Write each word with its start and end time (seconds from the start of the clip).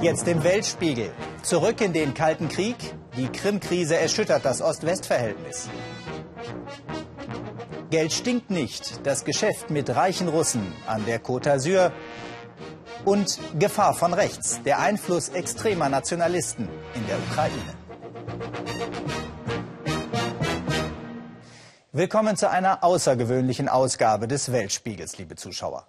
Jetzt 0.00 0.28
im 0.28 0.42
Weltspiegel. 0.44 1.10
Zurück 1.42 1.80
in 1.80 1.92
den 1.92 2.14
Kalten 2.14 2.48
Krieg. 2.48 2.76
Die 3.16 3.28
Krim-Krise 3.28 3.96
erschüttert 3.96 4.44
das 4.44 4.60
Ost-West-Verhältnis. 4.60 5.68
Geld 7.90 8.12
stinkt 8.12 8.50
nicht. 8.50 9.06
Das 9.06 9.24
Geschäft 9.24 9.70
mit 9.70 9.94
reichen 9.94 10.28
Russen 10.28 10.72
an 10.86 11.04
der 11.06 11.22
Côte 11.22 11.50
d'Azur. 11.50 11.92
Und 13.04 13.38
Gefahr 13.58 13.94
von 13.94 14.14
rechts. 14.14 14.60
Der 14.64 14.78
Einfluss 14.80 15.28
extremer 15.28 15.88
Nationalisten 15.88 16.68
in 16.94 17.06
der 17.06 17.18
Ukraine. 17.18 17.74
Willkommen 21.92 22.36
zu 22.36 22.50
einer 22.50 22.82
außergewöhnlichen 22.82 23.68
Ausgabe 23.68 24.26
des 24.26 24.50
Weltspiegels, 24.50 25.16
liebe 25.18 25.36
Zuschauer. 25.36 25.86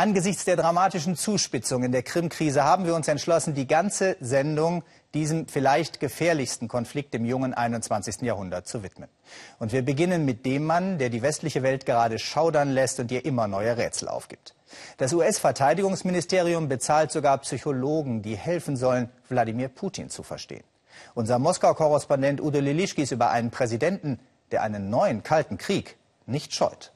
Angesichts 0.00 0.46
der 0.46 0.56
dramatischen 0.56 1.14
Zuspitzung 1.14 1.82
in 1.82 1.92
der 1.92 2.02
Krim-Krise 2.02 2.64
haben 2.64 2.86
wir 2.86 2.94
uns 2.94 3.06
entschlossen, 3.06 3.52
die 3.52 3.66
ganze 3.66 4.16
Sendung 4.18 4.82
diesem 5.12 5.46
vielleicht 5.46 6.00
gefährlichsten 6.00 6.68
Konflikt 6.68 7.14
im 7.14 7.26
jungen 7.26 7.52
21. 7.52 8.22
Jahrhundert 8.22 8.66
zu 8.66 8.82
widmen. 8.82 9.10
Und 9.58 9.74
wir 9.74 9.84
beginnen 9.84 10.24
mit 10.24 10.46
dem 10.46 10.64
Mann, 10.64 10.96
der 10.96 11.10
die 11.10 11.20
westliche 11.20 11.62
Welt 11.62 11.84
gerade 11.84 12.18
schaudern 12.18 12.70
lässt 12.70 12.98
und 12.98 13.12
ihr 13.12 13.26
immer 13.26 13.46
neue 13.46 13.76
Rätsel 13.76 14.08
aufgibt. 14.08 14.54
Das 14.96 15.12
US-Verteidigungsministerium 15.12 16.70
bezahlt 16.70 17.12
sogar 17.12 17.36
Psychologen, 17.36 18.22
die 18.22 18.38
helfen 18.38 18.78
sollen, 18.78 19.10
Wladimir 19.28 19.68
Putin 19.68 20.08
zu 20.08 20.22
verstehen. 20.22 20.64
Unser 21.12 21.38
Moskau-Korrespondent 21.38 22.40
Udo 22.40 22.60
Lilischki 22.60 23.06
über 23.10 23.32
einen 23.32 23.50
Präsidenten, 23.50 24.18
der 24.50 24.62
einen 24.62 24.88
neuen 24.88 25.22
Kalten 25.22 25.58
Krieg 25.58 25.98
nicht 26.24 26.54
scheut. 26.54 26.90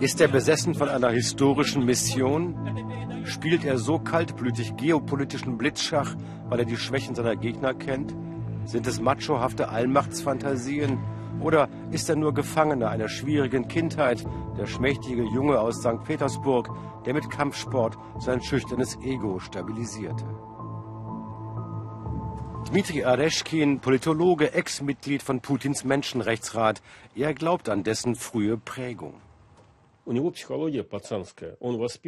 Ist 0.00 0.20
er 0.20 0.28
besessen 0.28 0.74
von 0.74 0.88
einer 0.88 1.10
historischen 1.10 1.84
Mission? 1.84 3.24
Spielt 3.24 3.64
er 3.64 3.78
so 3.78 3.98
kaltblütig 3.98 4.76
geopolitischen 4.76 5.58
Blitzschach, 5.58 6.14
weil 6.48 6.60
er 6.60 6.64
die 6.64 6.76
Schwächen 6.76 7.14
seiner 7.14 7.36
Gegner 7.36 7.74
kennt? 7.74 8.14
Sind 8.64 8.86
es 8.86 9.00
machohafte 9.00 9.68
Allmachtsfantasien? 9.68 10.98
Oder 11.40 11.68
ist 11.90 12.08
er 12.08 12.16
nur 12.16 12.34
Gefangener 12.34 12.90
einer 12.90 13.08
schwierigen 13.08 13.68
Kindheit, 13.68 14.24
der 14.58 14.66
schmächtige 14.66 15.22
Junge 15.22 15.58
aus 15.58 15.80
St. 15.80 16.04
Petersburg, 16.04 16.68
der 17.06 17.14
mit 17.14 17.30
Kampfsport 17.30 17.96
sein 18.18 18.42
schüchternes 18.42 18.98
Ego 19.02 19.38
stabilisierte? 19.38 20.24
Dmitri 22.68 23.04
Areschkin, 23.04 23.80
Politologe, 23.80 24.52
Ex-Mitglied 24.52 25.22
von 25.22 25.40
Putins 25.40 25.82
Menschenrechtsrat. 25.84 26.82
Er 27.16 27.34
glaubt 27.34 27.68
an 27.68 27.82
dessen 27.82 28.14
frühe 28.14 28.58
Prägung. 28.58 29.14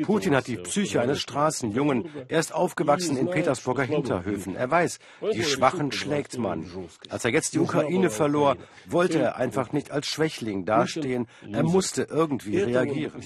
Putin 0.03 0.35
hat 0.35 0.47
die 0.47 0.57
Psyche 0.57 1.01
eines 1.01 1.21
Straßenjungen. 1.21 2.09
Er 2.29 2.41
ist 2.41 2.55
aufgewachsen 2.55 3.17
in 3.17 3.31
Petersburger 3.31 3.85
Hinterhöfen. 3.85 4.57
Er 4.57 4.71
weiß, 4.71 4.99
die 5.33 5.45
Schwachen 5.45 5.93
schlägt 5.93 6.39
man. 6.39 6.71
Als 7.09 7.25
er 7.25 7.31
jetzt 7.31 7.55
die 7.55 7.59
Ukraine 7.59 8.11
verlor, 8.11 8.57
wollte 8.87 9.21
er 9.21 9.37
einfach 9.37 9.73
nicht 9.73 9.91
als 9.91 10.07
Schwächling 10.07 10.65
dastehen. 10.65 11.27
Er 11.51 11.63
musste 11.63 12.03
irgendwie 12.03 12.59
reagieren. 12.59 13.23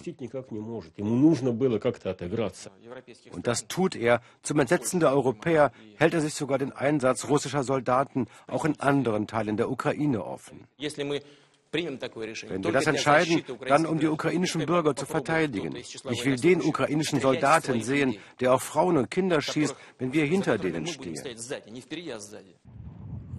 Und 3.32 3.46
das 3.46 3.68
tut 3.68 3.96
er. 3.96 4.20
Zum 4.42 4.58
Entsetzen 4.60 5.00
der 5.00 5.10
Europäer 5.10 5.72
hält 5.96 6.14
er 6.14 6.20
sich 6.20 6.34
sogar 6.34 6.58
den 6.58 6.72
Einsatz 6.72 7.28
russischer 7.28 7.62
Soldaten 7.62 8.26
auch 8.46 8.64
in 8.64 8.78
anderen 8.80 9.26
Teilen 9.26 9.56
der 9.56 9.70
Ukraine 9.70 10.24
offen. 10.24 10.66
Wenn 11.75 12.63
wir 12.65 12.71
das 12.73 12.87
entscheiden, 12.87 13.43
dann 13.65 13.85
um 13.85 13.97
die 13.97 14.07
ukrainischen 14.07 14.65
Bürger 14.65 14.93
zu 14.93 15.05
verteidigen. 15.05 15.73
Ich 15.75 16.25
will 16.25 16.35
den 16.35 16.61
ukrainischen 16.61 17.21
Soldaten 17.21 17.81
sehen, 17.81 18.17
der 18.41 18.53
auf 18.53 18.63
Frauen 18.63 18.97
und 18.97 19.09
Kinder 19.09 19.39
schießt, 19.41 19.75
wenn 19.97 20.11
wir 20.11 20.25
hinter 20.25 20.57
denen 20.57 20.85
stehen. 20.85 21.17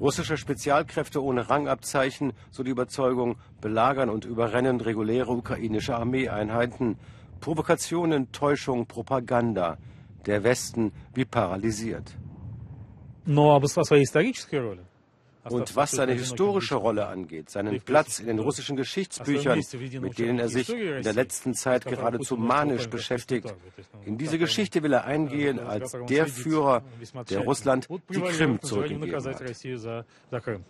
Russische 0.01 0.37
Spezialkräfte 0.37 1.23
ohne 1.23 1.51
Rangabzeichen, 1.51 2.33
so 2.51 2.63
die 2.63 2.71
Überzeugung, 2.71 3.37
belagern 3.61 4.09
und 4.09 4.25
überrennen 4.25 4.81
reguläre 4.81 5.31
ukrainische 5.31 5.95
Armeeeinheiten. 5.95 6.97
Provokationen, 7.41 8.33
Täuschung, 8.33 8.87
Propaganda. 8.87 9.77
Der 10.25 10.43
Westen 10.43 10.93
wie 11.15 11.25
paralysiert. 11.25 12.17
Но 13.25 13.55
об 13.55 13.67
своей 13.67 14.03
исторической 14.03 14.57
роли 14.57 14.81
und 15.50 15.76
was 15.76 15.92
seine 15.92 16.14
historische 16.14 16.76
Rolle 16.76 17.08
angeht, 17.08 17.50
seinen 17.50 17.82
Platz 17.82 18.20
in 18.20 18.28
den 18.28 18.40
russischen 18.40 18.76
Geschichtsbüchern, 18.76 19.62
mit 20.02 20.20
denen 20.20 20.40
er 20.40 20.50
sich 20.50 20.70
in 20.70 21.04
der 21.04 21.14
letzten 21.14 21.54
Zeit 21.54 21.86
geradezu 21.86 22.38
manisch 22.38 22.88
beschäftigt, 22.88 23.54
in 24.06 24.18
diese 24.18 24.38
Geschichte 24.38 24.84
will 24.84 24.94
er 24.94 25.06
eingehen 25.06 25.60
als 25.60 25.96
der 26.10 26.28
Führer, 26.28 26.84
der 27.30 27.40
Russland 27.42 27.88
die 28.10 28.22
Krim 28.22 28.62
zurückgegeben 28.62 29.14
hat. 29.14 30.62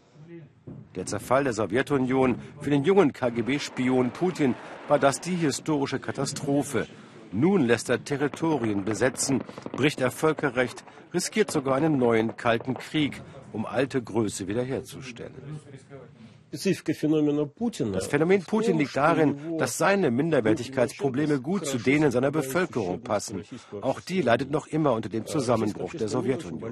Der 0.96 1.06
Zerfall 1.06 1.44
der 1.46 1.54
Sowjetunion 1.54 2.40
für 2.60 2.70
den 2.70 2.84
jungen 2.84 3.14
KGB-Spion 3.14 4.12
Putin 4.12 4.56
war 4.88 5.00
das 5.00 5.22
die 5.22 5.36
historische 5.36 6.00
Katastrophe. 6.00 6.88
Nun 7.32 7.62
lässt 7.62 7.90
er 7.90 8.04
Territorien 8.04 8.84
besetzen, 8.84 9.44
bricht 9.74 10.02
er 10.02 10.12
Völkerrecht, 10.12 10.84
riskiert 11.14 11.52
sogar 11.52 11.76
einen 11.76 11.98
neuen 11.98 12.36
Kalten 12.38 12.74
Krieg 12.74 13.22
um 13.54 13.66
alte 13.66 14.02
Größe 14.02 14.48
wiederherzustellen. 14.48 15.34
Das 16.50 18.08
Phänomen 18.08 18.44
Putin 18.44 18.78
liegt 18.78 18.96
darin, 18.96 19.58
dass 19.58 19.78
seine 19.78 20.12
Minderwertigkeitsprobleme 20.12 21.42
gut 21.42 21.66
zu 21.66 21.78
denen 21.78 22.10
seiner 22.12 22.32
Bevölkerung 22.32 23.02
passen. 23.02 23.44
Auch 23.82 24.00
die 24.00 24.22
leidet 24.22 24.50
noch 24.50 24.68
immer 24.68 24.94
unter 24.94 25.10
dem 25.10 25.26
Zusammenbruch 25.26 25.94
der 25.94 26.08
Sowjetunion. 26.08 26.72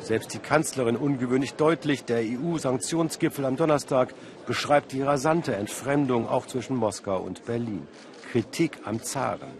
Selbst 0.00 0.34
die 0.34 0.38
Kanzlerin 0.38 0.96
ungewöhnlich 0.96 1.54
deutlich, 1.54 2.04
der 2.04 2.18
EU-Sanktionsgipfel 2.18 3.44
am 3.44 3.56
Donnerstag 3.56 4.14
beschreibt 4.46 4.92
die 4.92 5.02
rasante 5.02 5.56
Entfremdung 5.56 6.28
auch 6.28 6.46
zwischen 6.46 6.76
Moskau 6.76 7.20
und 7.20 7.44
Berlin. 7.44 7.88
Kritik 8.30 8.78
am 8.84 9.02
Zaren. 9.02 9.50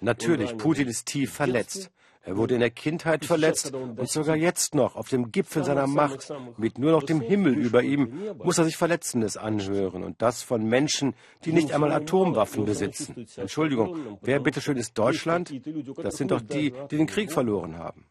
Конечно, 0.00 0.32
он 0.32 0.38
глубоко 0.38 0.54
раненый. 0.54 0.54
Natürlich, 0.54 0.56
Putin 0.56 0.88
ist 0.88 1.06
tief 1.06 1.32
verletzt. 1.32 1.90
Er 2.26 2.38
wurde 2.38 2.54
in 2.54 2.60
der 2.60 2.70
Kindheit 2.70 3.26
verletzt 3.26 3.74
und 3.74 4.08
sogar 4.08 4.34
jetzt 4.34 4.74
noch 4.74 4.96
auf 4.96 5.10
dem 5.10 5.30
Gipfel 5.30 5.62
seiner 5.62 5.86
Macht, 5.86 6.32
mit 6.56 6.78
nur 6.78 6.92
noch 6.92 7.02
dem 7.02 7.20
Himmel 7.20 7.54
über 7.54 7.82
ihm, 7.82 8.34
muss 8.42 8.56
er 8.56 8.64
sich 8.64 8.78
Verletzendes 8.78 9.36
anhören 9.36 10.02
und 10.02 10.22
das 10.22 10.42
von 10.42 10.64
Menschen, 10.64 11.14
die 11.44 11.52
nicht 11.52 11.72
einmal 11.72 11.92
Atomwaffen 11.92 12.64
besitzen. 12.64 13.26
Entschuldigung, 13.36 14.18
wer 14.22 14.40
bitteschön 14.40 14.78
ist 14.78 14.98
Deutschland? 14.98 15.52
Das 16.02 16.16
sind 16.16 16.30
doch 16.30 16.40
die, 16.40 16.72
die 16.90 16.96
den 16.96 17.06
Krieg 17.06 17.30
verloren 17.30 17.76
haben. 17.76 18.06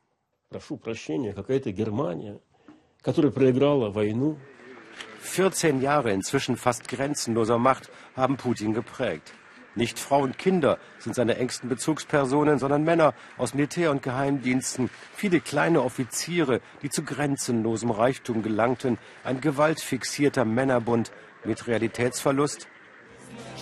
14 5.20 5.82
Jahre 5.82 6.12
inzwischen 6.12 6.58
fast 6.58 6.88
grenzenloser 6.88 7.58
Macht 7.58 7.90
haben 8.16 8.38
Putin 8.38 8.74
geprägt. 8.74 9.34
Nicht 9.79 10.01
Frau 10.01 10.23
und 10.23 10.39
Kinder 10.39 10.77
sind 10.99 11.15
seine 11.15 11.37
engsten 11.37 11.69
Bezugspersonen, 11.69 12.59
sondern 12.59 12.83
Männer 12.83 13.15
aus 13.37 13.55
Militär- 13.55 13.93
und 13.93 14.03
Geheimdiensten, 14.03 14.91
viele 15.15 15.39
kleine 15.39 15.83
Offiziere, 15.83 16.61
die 16.83 16.91
zu 16.91 17.05
grenzenlosem 17.05 17.93
Reichtum 17.93 18.43
gelangten, 18.43 18.99
ein 19.23 19.41
gewaltfixierter 19.41 20.45
Männerbund 20.45 21.13
mit 21.45 21.69
Realitätsverlust. 21.69 22.67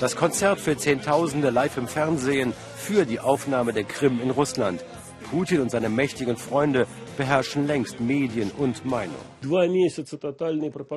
Das 0.01 0.17
Konzert 0.17 0.59
für 0.59 0.79
Zehntausende 0.79 1.51
live 1.51 1.77
im 1.77 1.87
Fernsehen 1.87 2.55
für 2.79 3.05
die 3.05 3.21
Aufnahme 3.21 3.75
der 3.75 3.85
Krim 3.85 4.19
in 4.23 4.31
Russland. 4.31 4.83
Putin 5.31 5.61
und 5.61 5.71
seine 5.71 5.89
mächtigen 5.89 6.37
Freunde 6.37 6.87
beherrschen 7.17 7.67
längst 7.67 8.01
Medien 8.01 8.51
und 8.57 8.85
Meinung. 8.85 9.17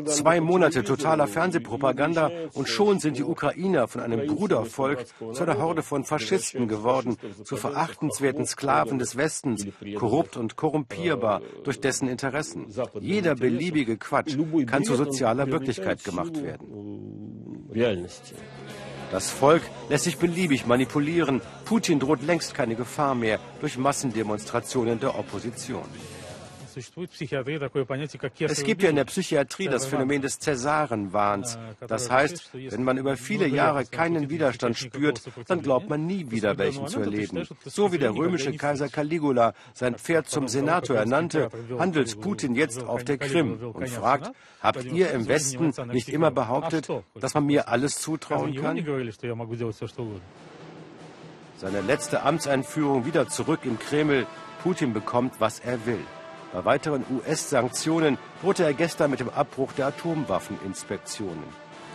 Zwei 0.05 0.41
Monate 0.41 0.83
totaler 0.83 1.27
Fernsehpropaganda 1.27 2.31
und 2.53 2.67
schon 2.67 2.99
sind 2.99 3.17
die 3.17 3.23
Ukrainer 3.23 3.87
von 3.87 4.01
einem 4.01 4.27
Brudervolk 4.27 5.05
zu 5.33 5.43
einer 5.43 5.57
Horde 5.57 5.83
von 5.83 6.03
Faschisten 6.03 6.67
geworden, 6.67 7.17
zu 7.43 7.57
verachtenswerten 7.57 8.45
Sklaven 8.45 8.99
des 8.99 9.17
Westens, 9.17 9.65
korrupt 9.95 10.37
und 10.37 10.55
korrumpierbar 10.55 11.41
durch 11.63 11.79
dessen 11.79 12.07
Interessen. 12.07 12.67
Jeder 12.99 13.35
beliebige 13.35 13.97
Quatsch 13.97 14.37
kann 14.65 14.83
zu 14.83 14.95
sozialer 14.95 15.47
Wirklichkeit 15.47 16.03
gemacht 16.03 16.41
werden. 16.41 17.69
Das 19.11 19.31
Volk 19.31 19.63
lässt 19.89 20.03
sich 20.03 20.17
beliebig 20.17 20.67
manipulieren. 20.67 21.41
Putin 21.65 21.99
droht 21.99 22.21
längst 22.21 22.53
keine 22.53 22.75
Gefahr 22.75 23.15
mehr 23.15 23.39
durch 23.59 23.77
Massendemonstrationen 23.77 24.99
der 24.99 25.17
Opposition. 25.17 25.85
Es 28.39 28.63
gibt 28.63 28.83
ja 28.83 28.89
in 28.89 28.95
der 28.95 29.05
Psychiatrie 29.05 29.67
das 29.67 29.85
Phänomen 29.85 30.21
des 30.21 30.39
Cäsarenwahns. 30.39 31.57
Das 31.87 32.09
heißt, 32.09 32.51
wenn 32.53 32.83
man 32.83 32.97
über 32.97 33.17
viele 33.17 33.47
Jahre 33.47 33.85
keinen 33.85 34.29
Widerstand 34.29 34.77
spürt, 34.77 35.21
dann 35.47 35.61
glaubt 35.61 35.89
man 35.89 36.05
nie 36.05 36.31
wieder 36.31 36.57
welchen 36.57 36.87
zu 36.87 36.99
erleben. 37.01 37.47
So 37.65 37.91
wie 37.91 37.97
der 37.97 38.15
römische 38.15 38.53
Kaiser 38.53 38.89
Caligula 38.89 39.53
sein 39.73 39.95
Pferd 39.95 40.29
zum 40.29 40.47
Senator 40.47 40.95
ernannte, 40.95 41.49
handelt 41.77 42.19
Putin 42.21 42.55
jetzt 42.55 42.83
auf 42.83 43.03
der 43.03 43.17
Krim 43.17 43.59
und 43.73 43.89
fragt, 43.89 44.31
habt 44.61 44.85
ihr 44.85 45.11
im 45.11 45.27
Westen 45.27 45.73
nicht 45.91 46.09
immer 46.09 46.31
behauptet, 46.31 46.89
dass 47.19 47.33
man 47.33 47.45
mir 47.45 47.67
alles 47.67 47.99
zutrauen 47.99 48.55
kann? 48.55 48.77
Seine 51.57 51.81
letzte 51.81 52.23
Amtseinführung 52.23 53.05
wieder 53.05 53.27
zurück 53.27 53.61
im 53.63 53.77
Kreml. 53.79 54.25
Putin 54.63 54.93
bekommt, 54.93 55.39
was 55.39 55.59
er 55.59 55.85
will. 55.85 55.99
Bei 56.51 56.65
weiteren 56.65 57.05
US-Sanktionen 57.11 58.17
drohte 58.41 58.63
er 58.63 58.73
gestern 58.73 59.11
mit 59.11 59.19
dem 59.19 59.29
Abbruch 59.29 59.71
der 59.73 59.87
Atomwaffeninspektionen. 59.87 61.43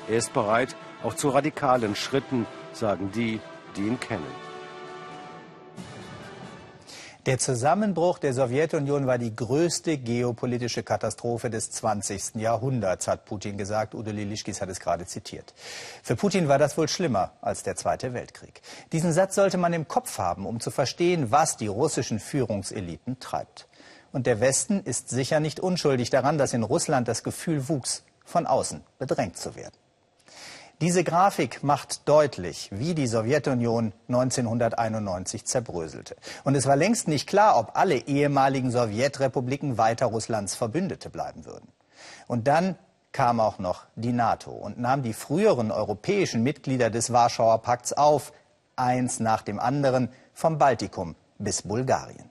Er 0.09 0.19
ist 0.19 0.33
bereit, 0.33 0.77
auch 1.03 1.15
zu 1.15 1.31
radikalen 1.31 1.97
Schritten, 1.97 2.47
sagen 2.73 3.11
die, 3.13 3.41
die 3.77 3.83
ihn 3.83 3.99
kennen. 3.99 4.55
Der 7.27 7.39
Zusammenbruch 7.39 8.19
der 8.19 8.35
Sowjetunion 8.35 9.07
war 9.07 9.17
die 9.17 9.35
größte 9.35 9.97
geopolitische 9.97 10.83
Katastrophe 10.83 11.49
des 11.49 11.71
20. 11.71 12.35
Jahrhunderts, 12.35 13.09
hat 13.09 13.25
Putin 13.25 13.57
gesagt. 13.57 13.95
Udo 13.95 14.11
Lilischkis 14.11 14.61
hat 14.61 14.69
es 14.69 14.79
gerade 14.79 15.07
zitiert. 15.07 15.55
Für 16.03 16.17
Putin 16.17 16.49
war 16.49 16.59
das 16.59 16.77
wohl 16.77 16.87
schlimmer 16.87 17.33
als 17.41 17.63
der 17.63 17.77
Zweite 17.77 18.13
Weltkrieg. 18.13 18.61
Diesen 18.93 19.15
Satz 19.15 19.37
sollte 19.37 19.57
man 19.57 19.73
im 19.73 19.89
Kopf 19.89 20.19
haben, 20.19 20.45
um 20.45 20.61
zu 20.61 20.71
verstehen, 20.71 21.31
was 21.31 21.57
die 21.57 21.67
russischen 21.67 22.21
Führungseliten 22.21 23.19
treibt. 23.19 23.69
Und 24.15 24.29
der 24.29 24.39
Westen 24.39 24.81
ist 24.85 25.09
sicher 25.09 25.41
nicht 25.41 25.59
unschuldig 25.59 26.09
daran, 26.09 26.39
dass 26.39 26.53
in 26.53 26.63
Russland 26.63 27.09
das 27.09 27.25
Gefühl 27.25 27.69
wuchs, 27.69 28.05
von 28.25 28.47
außen 28.47 28.81
bedrängt 29.01 29.37
zu 29.37 29.57
werden. 29.57 29.75
Diese 30.81 31.03
Grafik 31.03 31.65
macht 31.65 32.09
deutlich, 32.09 32.71
wie 32.73 32.95
die 32.95 33.09
Sowjetunion 33.09 33.93
1991 34.07 35.47
zerbröselte. 35.47 36.15
Und 36.45 36.55
es 36.55 36.67
war 36.67 36.77
längst 36.77 37.09
nicht 37.09 37.29
klar, 37.29 37.59
ob 37.59 37.77
alle 37.77 37.97
ehemaligen 37.97 38.71
Sowjetrepubliken 38.71 39.79
weiter 39.79 40.07
Russlands 40.07 40.55
Verbündete 40.55 41.11
bleiben 41.11 41.45
würden. 41.45 41.67
Und 42.29 42.47
dann 42.47 42.79
kam 43.11 43.41
auch 43.41 43.59
noch 43.59 43.83
die 43.97 44.13
NATO 44.13 44.53
und 44.53 44.79
nahm 44.79 45.03
die 45.03 45.13
früheren 45.13 45.73
europäischen 45.73 46.45
Mitglieder 46.45 46.89
des 46.89 47.13
Warschauer 47.13 47.63
Pakts 47.63 47.93
auf, 47.93 48.33
eins 48.77 49.19
nach 49.19 49.43
dem 49.43 49.59
anderen, 49.59 50.09
vom 50.33 50.57
Baltikum 50.57 51.17
bis 51.39 51.63
Bulgarien. 51.63 52.31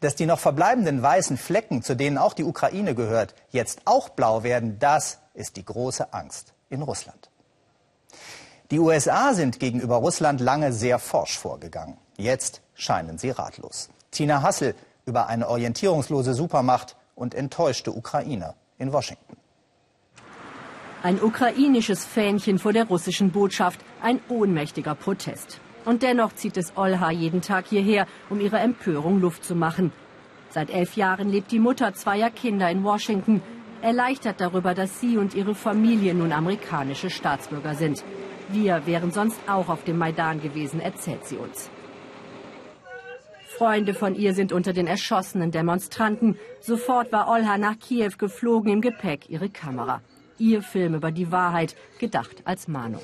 Dass 0.00 0.14
die 0.14 0.26
noch 0.26 0.38
verbleibenden 0.38 1.02
weißen 1.02 1.36
Flecken, 1.36 1.82
zu 1.82 1.94
denen 1.94 2.18
auch 2.18 2.34
die 2.34 2.44
Ukraine 2.44 2.94
gehört, 2.94 3.34
jetzt 3.50 3.82
auch 3.84 4.08
blau 4.08 4.42
werden, 4.42 4.78
das 4.78 5.18
ist 5.34 5.56
die 5.56 5.64
große 5.64 6.12
Angst 6.12 6.54
in 6.70 6.82
Russland. 6.82 7.30
Die 8.70 8.80
USA 8.80 9.32
sind 9.32 9.60
gegenüber 9.60 9.96
Russland 9.96 10.40
lange 10.40 10.72
sehr 10.72 10.98
forsch 10.98 11.38
vorgegangen. 11.38 11.98
Jetzt 12.16 12.62
scheinen 12.74 13.18
sie 13.18 13.30
ratlos. 13.30 13.90
Tina 14.10 14.42
Hassel 14.42 14.74
über 15.04 15.28
eine 15.28 15.48
orientierungslose 15.48 16.34
Supermacht 16.34 16.96
und 17.14 17.34
enttäuschte 17.34 17.92
Ukrainer 17.92 18.54
in 18.78 18.92
Washington. 18.92 19.36
Ein 21.02 21.22
ukrainisches 21.22 22.04
Fähnchen 22.04 22.58
vor 22.58 22.72
der 22.72 22.88
russischen 22.88 23.30
Botschaft, 23.30 23.80
ein 24.02 24.20
ohnmächtiger 24.28 24.96
Protest. 24.96 25.60
Und 25.86 26.02
dennoch 26.02 26.34
zieht 26.34 26.56
es 26.58 26.76
Olha 26.76 27.10
jeden 27.10 27.40
Tag 27.40 27.68
hierher, 27.68 28.06
um 28.28 28.40
ihre 28.40 28.58
Empörung 28.58 29.20
Luft 29.20 29.44
zu 29.44 29.54
machen. 29.54 29.92
Seit 30.50 30.68
elf 30.68 30.96
Jahren 30.96 31.30
lebt 31.30 31.52
die 31.52 31.60
Mutter 31.60 31.94
zweier 31.94 32.30
Kinder 32.30 32.68
in 32.70 32.82
Washington, 32.82 33.40
erleichtert 33.82 34.40
darüber, 34.40 34.74
dass 34.74 35.00
sie 35.00 35.16
und 35.16 35.34
ihre 35.34 35.54
Familie 35.54 36.12
nun 36.12 36.32
amerikanische 36.32 37.08
Staatsbürger 37.08 37.74
sind. 37.74 38.04
Wir 38.48 38.86
wären 38.86 39.12
sonst 39.12 39.38
auch 39.48 39.68
auf 39.68 39.84
dem 39.84 39.98
Maidan 39.98 40.42
gewesen, 40.42 40.80
erzählt 40.80 41.24
sie 41.24 41.36
uns. 41.36 41.70
Freunde 43.56 43.94
von 43.94 44.14
ihr 44.14 44.34
sind 44.34 44.52
unter 44.52 44.72
den 44.72 44.86
erschossenen 44.86 45.50
Demonstranten. 45.50 46.36
Sofort 46.60 47.12
war 47.12 47.28
Olha 47.28 47.58
nach 47.58 47.78
Kiew 47.78 48.12
geflogen, 48.18 48.72
im 48.72 48.80
Gepäck 48.80 49.30
ihre 49.30 49.48
Kamera. 49.48 50.02
Ihr 50.38 50.62
Film 50.62 50.94
über 50.94 51.10
die 51.12 51.30
Wahrheit, 51.32 51.76
gedacht 51.98 52.42
als 52.44 52.68
Mahnung. 52.68 53.00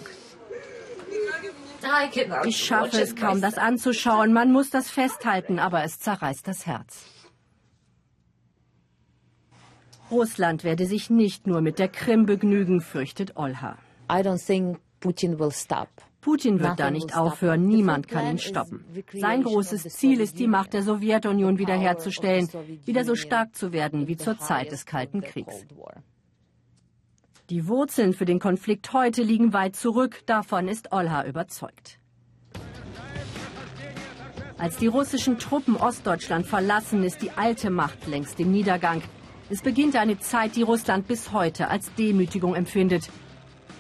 Ich 2.45 2.57
schaffe 2.57 3.01
es 3.01 3.17
kaum, 3.17 3.41
das 3.41 3.59
anzuschauen. 3.59 4.33
Man 4.33 4.53
muss 4.53 4.71
das 4.71 4.91
festhalten, 4.91 5.59
aber 5.59 5.85
es 5.85 5.99
zerreißt 5.99 6.47
das 6.47 6.67
Herz. 6.67 7.07
Russland 10.11 10.63
werde 10.63 10.87
sich 10.87 11.09
nicht 11.09 11.47
nur 11.47 11.63
mit 11.63 11.79
der 11.79 11.89
Krim 11.89 12.27
begnügen, 12.27 12.81
fürchtet 12.81 13.37
Olha. 13.37 13.79
I 14.11 14.17
don't 14.17 14.45
think 14.45 14.79
Putin 15.01 15.39
will 15.39 15.51
stop. 15.51 15.89
Putin 16.21 16.61
wird 16.61 16.79
da 16.79 16.91
nicht 16.91 17.17
aufhören, 17.17 17.67
niemand 17.67 18.07
kann 18.07 18.27
ihn 18.27 18.39
stoppen. 18.39 18.85
Sein 19.13 19.43
großes 19.43 19.83
Ziel 19.85 20.21
ist, 20.21 20.39
die 20.39 20.47
Macht 20.47 20.73
der 20.73 20.83
Sowjetunion 20.85 21.59
wiederherzustellen, 21.59 22.49
wieder 22.85 23.05
so 23.05 23.17
stark 23.17 23.57
zu 23.57 23.73
werden 23.73 24.07
wie 24.07 24.17
zur 24.17 24.39
Zeit 24.39 24.71
des 24.71 24.87
Kalten 24.87 25.21
Kriegs. 25.21 25.67
Die 27.53 27.69
Wurzeln 27.69 28.15
für 28.15 28.25
den 28.25 28.39
Konflikt 28.39 28.95
heute 28.95 29.23
liegen 29.23 29.53
weit 29.53 29.77
zurück, 29.77 30.23
davon 30.25 30.69
ist 30.69 30.91
Olha 30.91 31.27
überzeugt. 31.27 31.99
Als 34.57 34.79
die 34.79 34.87
russischen 34.87 35.37
Truppen 35.37 35.77
Ostdeutschland 35.77 36.47
verlassen, 36.47 37.05
ist 37.05 37.21
die 37.21 37.31
alte 37.33 37.69
Macht 37.69 38.07
längst 38.07 38.41
im 38.41 38.53
Niedergang. 38.53 39.03
Es 39.51 39.61
beginnt 39.61 39.97
eine 39.97 40.19
Zeit, 40.19 40.57
die 40.57 40.63
Russland 40.63 41.07
bis 41.07 41.33
heute 41.33 41.69
als 41.69 41.93
Demütigung 41.93 42.55
empfindet. 42.55 43.11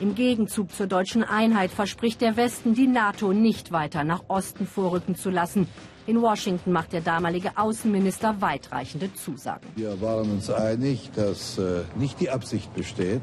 Im 0.01 0.15
Gegenzug 0.15 0.71
zur 0.75 0.87
deutschen 0.87 1.25
Einheit 1.25 1.71
verspricht 1.71 2.21
der 2.21 2.37
Westen, 2.37 2.75
die 2.75 2.89
NATO 2.89 3.33
nicht 3.33 3.73
weiter 3.73 4.05
nach 4.05 4.25
Osten 4.29 4.67
vorrücken 4.67 5.15
zu 5.15 5.31
lassen. 5.31 5.67
In 6.07 6.21
Washington 6.21 6.73
macht 6.73 6.93
der 6.93 7.01
damalige 7.01 7.57
Außenminister 7.57 8.39
weitreichende 8.43 9.15
Zusagen. 9.15 9.67
Wir 9.77 9.99
waren 10.03 10.31
uns 10.31 10.51
einig, 10.51 11.11
dass 11.15 11.57
äh, 11.57 11.85
nicht 11.97 12.21
die 12.21 12.29
Absicht 12.29 12.75
besteht, 12.75 13.23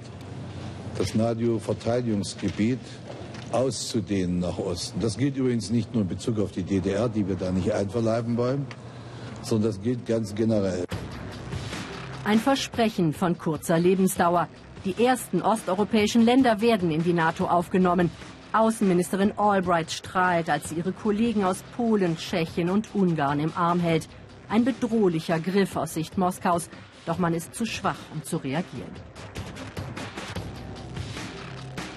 das 1.00 1.16
NATO-Verteidigungsgebiet 1.16 2.80
auszudehnen 3.52 4.40
nach 4.40 4.60
Osten. 4.60 5.00
Das 5.00 5.18
gilt 5.18 5.38
übrigens 5.38 5.72
nicht 5.72 5.94
nur 5.94 6.04
in 6.04 6.10
Bezug 6.10 6.40
auf 6.40 6.52
die 6.52 6.64
DDR, 6.64 7.10
die 7.10 7.28
wir 7.28 7.36
da 7.36 7.52
nicht 7.52 7.72
einverleiben 7.72 8.38
wollen, 8.38 8.68
sondern 9.42 9.72
das 9.72 9.82
gilt 9.82 10.06
ganz 10.06 10.36
generell. 10.36 10.86
Ein 12.26 12.40
Versprechen 12.40 13.14
von 13.14 13.38
kurzer 13.38 13.80
Lebensdauer. 13.80 14.50
Die 14.86 15.04
ersten 15.04 15.42
osteuropäischen 15.42 16.24
Länder 16.24 16.62
werden 16.62 16.92
in 16.92 17.04
die 17.04 17.14
NATO 17.14 17.46
aufgenommen. 17.46 18.12
Außenministerin 18.52 19.34
Albright 19.38 19.92
strahlt, 19.92 20.50
als 20.50 20.70
sie 20.70 20.76
ihre 20.76 20.92
Kollegen 20.92 21.44
aus 21.44 21.64
Polen, 21.76 22.18
Tschechien 22.18 22.70
und 22.70 22.94
Ungarn 22.94 23.40
im 23.40 23.54
Arm 23.56 23.80
hält. 23.80 24.10
Ein 24.50 24.66
bedrohlicher 24.66 25.40
Griff 25.40 25.76
aus 25.76 25.94
Sicht 25.94 26.18
Moskaus, 26.18 26.70
doch 27.06 27.20
man 27.20 27.34
ist 27.34 27.56
zu 27.56 27.66
schwach, 27.66 27.98
um 28.14 28.24
zu 28.24 28.38
reagieren. 28.38 28.92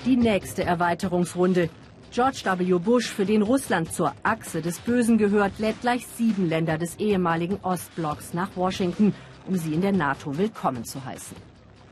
Die 0.05 0.17
nächste 0.17 0.65
Erweiterungsrunde. 0.65 1.71
George 2.11 2.43
W. 2.45 2.79
Bush, 2.81 3.09
für 3.09 3.25
den 3.25 3.41
Russland 3.41 3.93
zur 3.93 4.13
Achse 4.25 4.61
des 4.61 4.81
Bösen 4.81 5.17
gehört, 5.17 5.61
lädt 5.61 5.81
gleich 5.81 6.05
sieben 6.09 6.49
Länder 6.49 6.77
des 6.77 6.97
ehemaligen 6.97 7.61
Ostblocks 7.63 8.35
nach 8.35 8.49
Washington, 8.57 9.15
um 9.47 9.55
sie 9.57 9.75
in 9.75 9.81
der 9.81 9.93
NATO 9.93 10.37
willkommen 10.37 10.85
zu 10.85 11.05
heißen. 11.05 11.37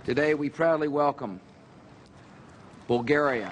Today 0.05 0.35
we 0.37 0.51
proudly 0.51 0.89
welcome 0.89 1.39
Bulgaria, 2.89 3.49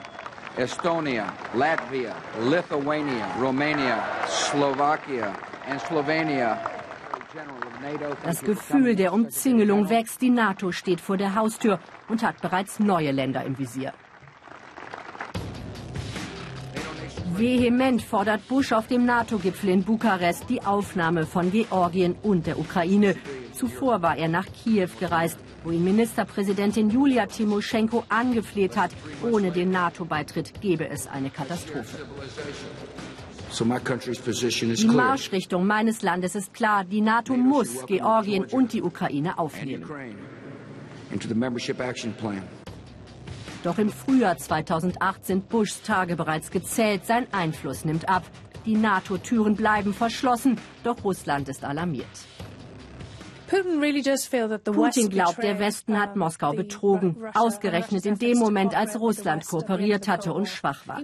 Estonia, 0.56 1.32
Latvia, 1.54 2.16
Lithuania, 2.50 3.28
Romania, 3.40 4.02
Slovakia 4.26 5.32
and 5.70 5.80
Slovenia. 5.82 6.58
Das 8.24 8.42
Gefühl 8.42 8.96
der 8.96 9.12
Umzingelung 9.12 9.88
wächst. 9.88 10.20
Die 10.20 10.30
NATO 10.30 10.72
steht 10.72 11.00
vor 11.00 11.16
der 11.16 11.36
Haustür 11.36 11.78
und 12.08 12.24
hat 12.24 12.40
bereits 12.42 12.80
neue 12.80 13.12
Länder 13.12 13.44
im 13.44 13.56
Visier. 13.56 13.92
Vehement 17.38 18.02
fordert 18.02 18.46
Bush 18.48 18.72
auf 18.72 18.86
dem 18.88 19.04
NATO-Gipfel 19.04 19.70
in 19.70 19.84
Bukarest 19.84 20.44
die 20.48 20.62
Aufnahme 20.62 21.26
von 21.26 21.50
Georgien 21.52 22.16
und 22.22 22.46
der 22.46 22.58
Ukraine. 22.58 23.14
Zuvor 23.52 24.02
war 24.02 24.16
er 24.16 24.28
nach 24.28 24.46
Kiew 24.52 24.90
gereist 25.00 25.38
wo 25.64 25.70
ihn 25.70 25.84
Ministerpräsidentin 25.84 26.90
Julia 26.90 27.26
Timoschenko 27.26 28.04
angefleht 28.08 28.76
hat, 28.76 28.90
ohne 29.22 29.50
den 29.50 29.70
NATO-Beitritt 29.70 30.60
gebe 30.60 30.88
es 30.88 31.06
eine 31.06 31.30
Katastrophe. 31.30 32.06
Die 34.76 34.86
Marschrichtung 34.86 35.66
meines 35.66 36.02
Landes 36.02 36.34
ist 36.34 36.52
klar. 36.54 36.84
Die 36.84 37.00
NATO 37.00 37.34
muss 37.34 37.86
Georgien 37.86 38.44
und 38.44 38.72
die 38.72 38.82
Ukraine 38.82 39.38
aufnehmen. 39.38 39.84
Doch 43.64 43.78
im 43.78 43.90
Frühjahr 43.90 44.36
2008 44.36 45.26
sind 45.26 45.48
Bushs 45.48 45.82
Tage 45.82 46.16
bereits 46.16 46.50
gezählt. 46.50 47.04
Sein 47.04 47.26
Einfluss 47.32 47.84
nimmt 47.84 48.08
ab. 48.08 48.24
Die 48.64 48.76
NATO-Türen 48.76 49.56
bleiben 49.56 49.94
verschlossen, 49.94 50.60
doch 50.84 51.02
Russland 51.04 51.48
ist 51.48 51.64
alarmiert. 51.64 52.06
Putin 54.64 55.08
glaubt, 55.08 55.42
der 55.42 55.58
Westen 55.58 55.98
hat 55.98 56.16
Moskau 56.16 56.52
betrogen, 56.52 57.16
ausgerechnet 57.34 58.04
in 58.04 58.18
dem 58.18 58.38
Moment, 58.38 58.76
als 58.76 59.00
Russland 59.00 59.46
kooperiert 59.46 60.06
hatte 60.06 60.34
und 60.34 60.48
schwach 60.48 60.86
war. 60.86 61.00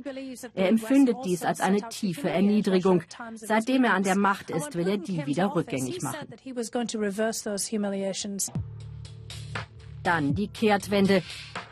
Er 0.55 0.69
empfindet 0.69 1.17
dies 1.25 1.43
als 1.43 1.61
eine 1.61 1.89
tiefe 1.89 2.29
Erniedrigung. 2.29 3.03
Seitdem 3.35 3.85
er 3.85 3.95
an 3.95 4.03
der 4.03 4.19
Macht 4.19 4.51
ist, 4.51 4.77
will 4.77 4.89
er 4.89 4.99
die 4.99 5.25
wieder 5.25 5.55
rückgängig 5.55 6.03
machen. 6.03 6.29
Dann 10.05 10.35
die 10.35 10.49
Kehrtwende. 10.49 11.23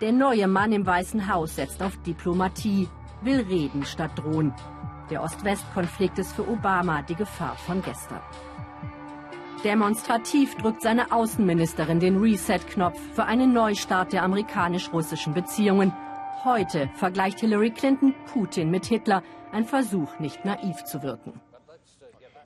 Der 0.01 0.11
neue 0.11 0.49
Mann 0.49 0.73
im 0.73 0.87
Weißen 0.87 1.33
Haus 1.33 1.57
setzt 1.57 1.83
auf 1.83 1.97
Diplomatie, 2.03 2.89
will 3.21 3.43
reden 3.43 3.85
statt 3.85 4.13
drohen. 4.17 4.55
Der 5.11 5.23
Ost-West-Konflikt 5.23 6.19
ist 6.19 6.33
für 6.33 6.49
Obama 6.49 7.03
die 7.03 7.15
Gefahr 7.15 7.57
von 7.57 7.83
gestern. 7.83 8.23
Demonstrativ 9.63 10.57
drückt 10.57 10.81
seine 10.81 11.13
Außenministerin 11.13 12.01
den 12.01 12.19
Reset-Knopf 12.19 12.99
für 13.13 13.25
einen 13.27 13.53
Neustart 13.53 14.13
der 14.15 14.23
amerikanisch-russischen 14.25 15.35
Beziehungen. 15.35 15.93
Heute 16.43 16.89
vergleicht 16.95 17.41
Hillary 17.41 17.71
Clinton 17.71 18.15
Putin 18.33 18.71
mit 18.71 18.87
Hitler, 18.87 19.23
ein 19.53 19.67
Versuch, 19.67 20.19
nicht 20.19 20.45
naiv 20.45 20.83
zu 20.85 21.03
wirken. 21.03 21.41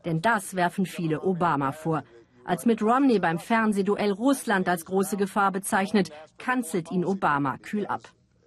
Denn 0.05 0.21
das 0.21 0.57
werfen 0.57 0.85
viele 0.85 1.23
Obama 1.23 1.73
vor. 1.73 2.03
Als 2.47 2.65
Mitt 2.65 2.81
Romney 2.81 3.19
beim 3.19 3.41
Fernsehduell 3.41 4.13
Russland 4.13 4.69
als 4.69 4.85
große 4.85 5.17
Gefahr 5.17 5.51
bezeichnet, 5.51 6.11
kanzelt 6.39 6.93
ihn 6.93 7.05
Obama 7.05 7.59
kühl 7.59 7.87
ab. 7.87 8.03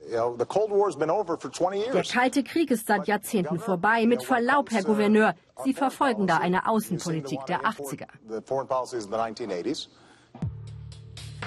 Der 0.09 2.03
Kalte 2.03 2.43
Krieg 2.43 2.71
ist 2.71 2.87
seit 2.87 3.07
Jahrzehnten 3.09 3.59
vorbei. 3.59 4.05
Mit 4.07 4.23
Verlaub, 4.23 4.71
Herr 4.71 4.83
Gouverneur, 4.83 5.35
Sie 5.65 5.73
verfolgen 5.73 6.27
da 6.27 6.37
eine 6.37 6.67
Außenpolitik 6.67 7.45
der 7.45 7.61
80er. 7.63 8.07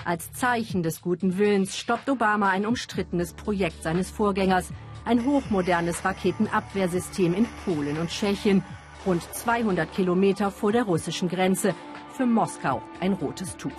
Als 0.05 0.33
Zeichen 0.33 0.83
des 0.83 1.01
guten 1.01 1.39
Willens 1.39 1.79
stoppt 1.79 2.11
Obama 2.11 2.51
ein 2.51 2.67
umstrittenes 2.67 3.33
Projekt 3.33 3.83
seines 3.83 4.11
Vorgängers, 4.11 4.69
ein 5.07 5.25
hochmodernes 5.25 6.05
Raketenabwehrsystem 6.05 7.33
in 7.35 7.47
Polen 7.65 7.99
und 7.99 8.11
Tschechien, 8.11 8.63
rund 9.07 9.23
200 9.23 9.91
Kilometer 9.93 10.51
vor 10.51 10.71
der 10.73 10.85
russischen 10.85 11.29
Grenze, 11.29 11.75
für 12.13 12.27
Moskau 12.27 12.83
ein 13.01 13.15
rotes 13.15 13.57
Tuch. 13.57 13.73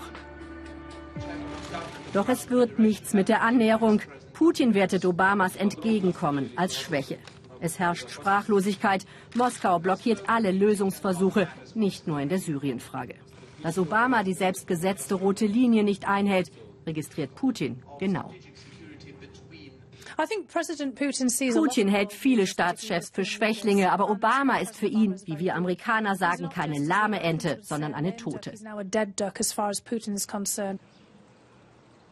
Doch 2.13 2.29
es 2.29 2.49
wird 2.49 2.79
nichts 2.79 3.13
mit 3.13 3.29
der 3.29 3.41
Annäherung. 3.41 4.01
Putin 4.33 4.73
wertet 4.73 5.05
Obamas 5.05 5.55
Entgegenkommen 5.55 6.51
als 6.55 6.79
Schwäche. 6.79 7.17
Es 7.59 7.79
herrscht 7.79 8.09
Sprachlosigkeit. 8.09 9.05
Moskau 9.35 9.79
blockiert 9.79 10.23
alle 10.27 10.51
Lösungsversuche, 10.51 11.47
nicht 11.75 12.07
nur 12.07 12.19
in 12.19 12.29
der 12.29 12.39
Syrienfrage. 12.39 13.15
Dass 13.61 13.79
Obama 13.79 14.23
die 14.23 14.33
selbstgesetzte 14.33 15.15
rote 15.15 15.45
Linie 15.45 15.83
nicht 15.83 16.07
einhält, 16.07 16.51
registriert 16.85 17.33
Putin 17.35 17.81
genau. 17.99 18.33
Putin 21.53 21.87
hält 21.87 22.13
viele 22.13 22.47
Staatschefs 22.47 23.09
für 23.09 23.25
Schwächlinge, 23.25 23.91
aber 23.91 24.09
Obama 24.09 24.57
ist 24.57 24.75
für 24.75 24.87
ihn, 24.87 25.15
wie 25.25 25.39
wir 25.39 25.55
Amerikaner 25.55 26.15
sagen, 26.15 26.49
keine 26.49 26.79
lahme 26.79 27.19
Ente, 27.21 27.59
sondern 27.61 27.93
eine 27.93 28.15
Tote. 28.15 28.53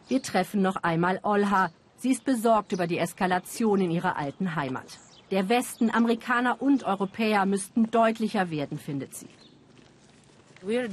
Wir 0.07 0.21
treffen 0.21 0.61
noch 0.61 0.75
einmal 0.77 1.19
Olha, 1.23 1.71
Sie 2.01 2.09
ist 2.09 2.25
besorgt 2.25 2.71
über 2.71 2.87
die 2.87 2.97
Eskalation 2.97 3.79
in 3.79 3.91
ihrer 3.91 4.17
alten 4.17 4.55
Heimat. 4.55 4.97
Der 5.29 5.49
Westen, 5.49 5.91
Amerikaner 5.91 6.59
und 6.59 6.83
Europäer 6.83 7.45
müssten 7.45 7.91
deutlicher 7.91 8.49
werden, 8.49 8.79
findet 8.79 9.13
sie. 9.13 9.27
Wir 10.63 10.87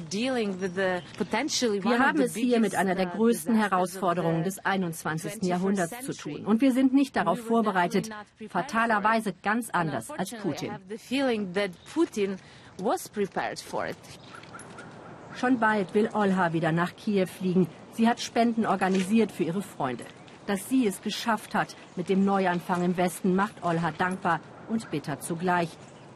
haben 1.98 2.20
es 2.20 2.34
hier 2.34 2.58
mit 2.60 2.74
einer 2.74 2.94
der 2.94 3.06
größten 3.06 3.54
Herausforderungen 3.54 4.42
des 4.42 4.58
21. 4.64 5.42
Jahrhunderts 5.42 6.00
zu 6.06 6.14
tun. 6.14 6.46
Und 6.46 6.62
wir 6.62 6.72
sind 6.72 6.94
nicht 6.94 7.16
darauf 7.16 7.40
vorbereitet, 7.40 8.08
fatalerweise 8.48 9.34
ganz 9.42 9.68
anders 9.70 10.10
als 10.10 10.34
Putin. 10.34 10.72
Schon 15.36 15.60
bald 15.60 15.94
will 15.94 16.08
Olha 16.14 16.52
wieder 16.52 16.72
nach 16.72 16.96
Kiew 16.96 17.26
fliegen. 17.26 17.68
Sie 17.92 18.08
hat 18.08 18.20
Spenden 18.20 18.64
organisiert 18.64 19.30
für 19.30 19.44
ihre 19.44 19.62
Freunde. 19.62 20.04
Dass 20.46 20.68
sie 20.68 20.86
es 20.86 21.02
geschafft 21.02 21.54
hat 21.54 21.76
mit 21.94 22.08
dem 22.08 22.24
Neuanfang 22.24 22.82
im 22.82 22.96
Westen, 22.96 23.36
macht 23.36 23.62
Olha 23.62 23.92
dankbar 23.96 24.40
und 24.68 24.90
bitter 24.90 25.20
zugleich. 25.20 25.68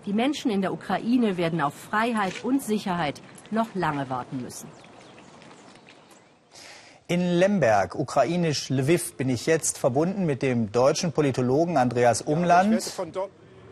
Die 0.04 0.12
Menschen 0.12 0.50
in 0.50 0.62
der 0.62 0.72
Ukraine 0.72 1.36
werden 1.36 1.60
auf 1.60 1.74
Freiheit 1.74 2.42
und 2.42 2.62
Sicherheit 2.62 3.22
noch 3.50 3.68
lange 3.74 4.10
warten 4.10 4.42
müssen. 4.42 4.68
In 7.06 7.20
Lemberg, 7.20 7.94
ukrainisch 7.94 8.68
Lviv, 8.70 9.16
bin 9.16 9.28
ich 9.28 9.46
jetzt 9.46 9.78
verbunden 9.78 10.24
mit 10.24 10.42
dem 10.42 10.72
deutschen 10.72 11.12
Politologen 11.12 11.76
Andreas 11.76 12.22
Umland. 12.22 12.82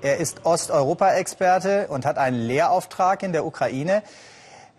Er 0.02 0.18
ist 0.18 0.44
Osteuropa-Experte 0.44 1.88
und 1.88 2.06
hat 2.06 2.18
einen 2.18 2.40
Lehrauftrag 2.40 3.22
in 3.22 3.32
der 3.32 3.44
Ukraine. 3.44 4.02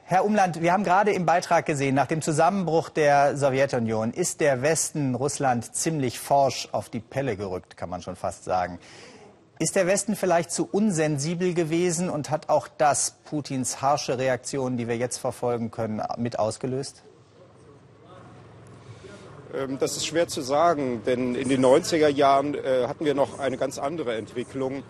Herr 0.05 0.25
Umland, 0.25 0.61
wir 0.61 0.73
haben 0.73 0.83
gerade 0.83 1.11
im 1.11 1.25
Beitrag 1.25 1.65
gesehen, 1.65 1.95
nach 1.95 2.07
dem 2.07 2.21
Zusammenbruch 2.21 2.89
der 2.89 3.37
Sowjetunion 3.37 4.11
ist 4.11 4.41
der 4.41 4.61
Westen 4.61 5.15
Russland 5.15 5.73
ziemlich 5.73 6.19
forsch 6.19 6.67
auf 6.71 6.89
die 6.89 6.99
Pelle 6.99 7.37
gerückt, 7.37 7.77
kann 7.77 7.89
man 7.89 8.01
schon 8.01 8.15
fast 8.15 8.43
sagen. 8.43 8.77
Ist 9.61 9.75
der 9.75 9.85
Westen 9.85 10.15
vielleicht 10.15 10.49
zu 10.49 10.67
unsensibel 10.71 11.53
gewesen 11.53 12.09
und 12.09 12.31
hat 12.31 12.49
auch 12.49 12.67
das 12.79 13.17
Putins 13.25 13.79
harsche 13.79 14.17
Reaktion, 14.17 14.75
die 14.75 14.87
wir 14.87 14.97
jetzt 14.97 15.19
verfolgen 15.19 15.69
können, 15.69 16.01
mit 16.17 16.39
ausgelöst? 16.39 17.03
Ähm, 19.53 19.77
das 19.77 19.97
ist 19.97 20.07
schwer 20.07 20.27
zu 20.27 20.41
sagen, 20.41 21.03
denn 21.05 21.35
in 21.35 21.47
den 21.47 21.63
90er 21.63 22.07
Jahren 22.07 22.55
äh, 22.55 22.87
hatten 22.87 23.05
wir 23.05 23.13
noch 23.13 23.37
eine 23.37 23.55
ganz 23.55 23.77
andere 23.77 24.15
Entwicklung. 24.15 24.81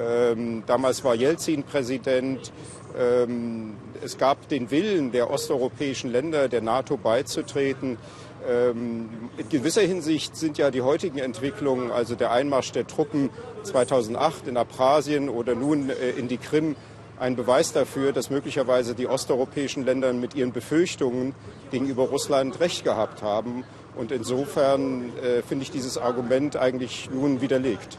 Ähm, 0.00 0.62
damals 0.66 1.04
war 1.04 1.14
Jelzin 1.14 1.62
Präsident. 1.62 2.50
Ähm, 2.98 3.76
es 4.02 4.16
gab 4.16 4.48
den 4.48 4.70
Willen 4.70 5.12
der 5.12 5.28
osteuropäischen 5.28 6.10
Länder, 6.10 6.48
der 6.48 6.62
NATO 6.62 6.96
beizutreten. 6.96 7.98
In 8.46 9.48
gewisser 9.48 9.80
Hinsicht 9.80 10.36
sind 10.36 10.58
ja 10.58 10.70
die 10.70 10.82
heutigen 10.82 11.16
Entwicklungen, 11.16 11.90
also 11.90 12.14
der 12.14 12.30
Einmarsch 12.30 12.72
der 12.72 12.86
Truppen 12.86 13.30
2008 13.64 14.48
in 14.48 14.56
Abchasien 14.56 15.28
oder 15.28 15.54
nun 15.54 15.90
äh, 15.90 16.10
in 16.10 16.28
die 16.28 16.38
Krim, 16.38 16.76
ein 17.18 17.36
Beweis 17.36 17.72
dafür, 17.72 18.12
dass 18.12 18.30
möglicherweise 18.30 18.94
die 18.94 19.06
osteuropäischen 19.06 19.84
Länder 19.84 20.12
mit 20.12 20.34
ihren 20.34 20.52
Befürchtungen 20.52 21.34
gegenüber 21.70 22.04
Russland 22.04 22.60
recht 22.60 22.84
gehabt 22.84 23.22
haben. 23.22 23.64
Und 23.96 24.10
insofern 24.10 25.16
äh, 25.18 25.42
finde 25.42 25.62
ich 25.62 25.70
dieses 25.70 25.96
Argument 25.96 26.56
eigentlich 26.56 27.08
nun 27.12 27.40
widerlegt. 27.40 27.96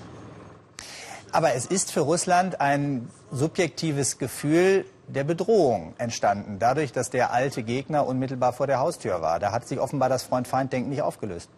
Aber 1.32 1.54
es 1.54 1.66
ist 1.66 1.92
für 1.92 2.02
Russland 2.02 2.62
ein 2.62 3.10
subjektives 3.32 4.18
Gefühl 4.18 4.86
der 5.08 5.24
Bedrohung 5.24 5.94
entstanden, 5.98 6.58
dadurch, 6.60 6.92
dass 6.92 7.10
der 7.10 7.32
alte 7.32 7.64
Gegner 7.64 8.08
unmittelbar 8.08 8.54
vor 8.54 8.68
der 8.68 8.80
Haustür 8.80 9.22
war. 9.22 9.40
Da 9.40 9.52
hat 9.52 9.68
sich 9.68 9.80
offenbar 9.80 10.10
das 10.10 10.24
Freund-Feind-Denken 10.24 10.90
nicht 10.90 11.02
aufgelöst. 11.02 11.50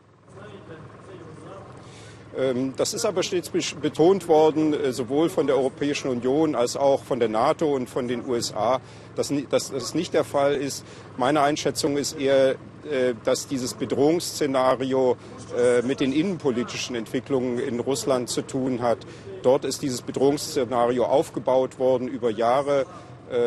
Ähm, 2.38 2.74
das 2.77 2.94
ist 2.94 3.06
aber 3.06 3.24
stets 3.24 3.50
betont 3.50 4.27
worden, 4.27 4.74
äh, 4.74 4.94
sowohl 4.94 5.29
von 5.29 5.48
der 5.48 5.58
Europäischen 5.58 6.10
Union 6.10 6.56
als 6.56 6.77
auch 6.77 7.03
von 7.03 7.20
der 7.20 7.29
NATO 7.29 7.74
und 7.74 7.89
von 7.89 8.08
den 8.08 8.27
USA, 8.27 8.79
dass 9.15 9.34
das 9.50 9.96
nicht 9.96 10.13
der 10.13 10.24
Fall 10.24 10.53
ist. 10.56 10.86
Meine 11.17 11.41
Einschätzung 11.41 11.98
ist 11.98 12.20
eher, 12.20 12.51
äh, 12.51 13.15
dass 13.24 13.48
dieses 13.48 13.74
Bedrohungsszenario 13.74 15.17
äh, 15.58 15.82
mit 15.82 16.00
den 16.00 16.13
innenpolitischen 16.13 16.96
Entwicklungen 16.96 17.58
in 17.58 17.79
Russland 17.79 18.29
zu 18.29 18.44
tun 18.44 18.82
hat. 18.82 19.00
Dort 19.41 19.65
ist 19.65 19.82
dieses 19.82 20.01
Bedrohungsszenario 20.03 21.06
aufgebaut 21.06 21.79
worden 21.79 22.08
über 22.08 22.29
Jahre 22.29 22.86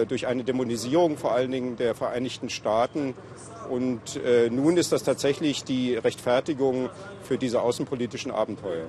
durch 0.09 0.26
eine 0.26 0.44
Dämonisierung 0.44 1.16
vor 1.16 1.32
allen 1.32 1.50
Dingen 1.50 1.76
der 1.78 1.94
Vereinigten 1.94 2.50
Staaten. 2.50 3.14
Und 3.70 4.16
äh, 4.16 4.50
nun 4.50 4.76
ist 4.76 4.92
das 4.92 5.04
tatsächlich 5.04 5.64
die 5.64 5.94
Rechtfertigung 5.94 6.90
für 7.22 7.38
diese 7.38 7.62
außenpolitischen 7.62 8.32
Abenteuer. 8.32 8.86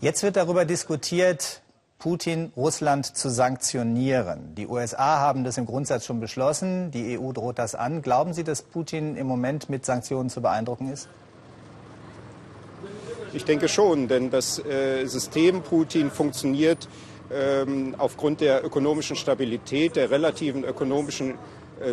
Jetzt 0.00 0.22
wird 0.22 0.36
darüber 0.36 0.64
diskutiert, 0.64 1.62
Putin 1.98 2.52
Russland 2.56 3.16
zu 3.16 3.30
sanktionieren. 3.30 4.54
Die 4.56 4.66
USA 4.66 5.20
haben 5.20 5.44
das 5.44 5.56
im 5.56 5.64
Grundsatz 5.64 6.04
schon 6.04 6.20
beschlossen. 6.20 6.90
Die 6.90 7.18
EU 7.18 7.32
droht 7.32 7.58
das 7.58 7.74
an. 7.74 8.02
Glauben 8.02 8.34
Sie, 8.34 8.44
dass 8.44 8.60
Putin 8.60 9.16
im 9.16 9.26
Moment 9.26 9.70
mit 9.70 9.86
Sanktionen 9.86 10.28
zu 10.28 10.42
beeindrucken 10.42 10.92
ist? 10.92 11.08
Ich 13.32 13.44
denke 13.44 13.68
schon, 13.68 14.08
denn 14.08 14.30
das 14.30 14.58
äh, 14.58 15.06
System 15.06 15.62
Putin 15.62 16.10
funktioniert 16.10 16.88
ähm, 17.32 17.94
aufgrund 17.96 18.40
der 18.40 18.64
ökonomischen 18.64 19.16
Stabilität, 19.16 19.96
der 19.96 20.10
relativen 20.10 20.64
ökonomischen 20.64 21.34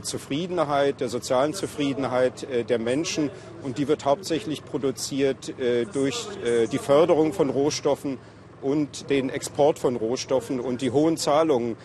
Zufriedenheit, 0.02 1.02
der 1.02 1.10
sozialen 1.10 1.54
Zufriedenheit 1.54 2.44
äh, 2.44 2.64
der 2.64 2.80
Menschen. 2.80 3.30
Und 3.64 3.78
die 3.78 3.88
wird 3.88 4.06
hauptsächlich 4.06 4.64
produziert 4.64 5.58
äh, 5.60 5.86
durch 5.86 6.28
äh, 6.46 6.68
die 6.68 6.78
Förderung 6.78 7.34
von 7.34 7.50
Rohstoffen 7.50 8.18
und 8.62 9.10
den 9.10 9.30
Export 9.30 9.80
von 9.80 9.96
Rohstoffen 9.96 10.60
und 10.60 10.82
die 10.82 10.92
hohen 10.92 11.18
Zahlungen, 11.18 11.76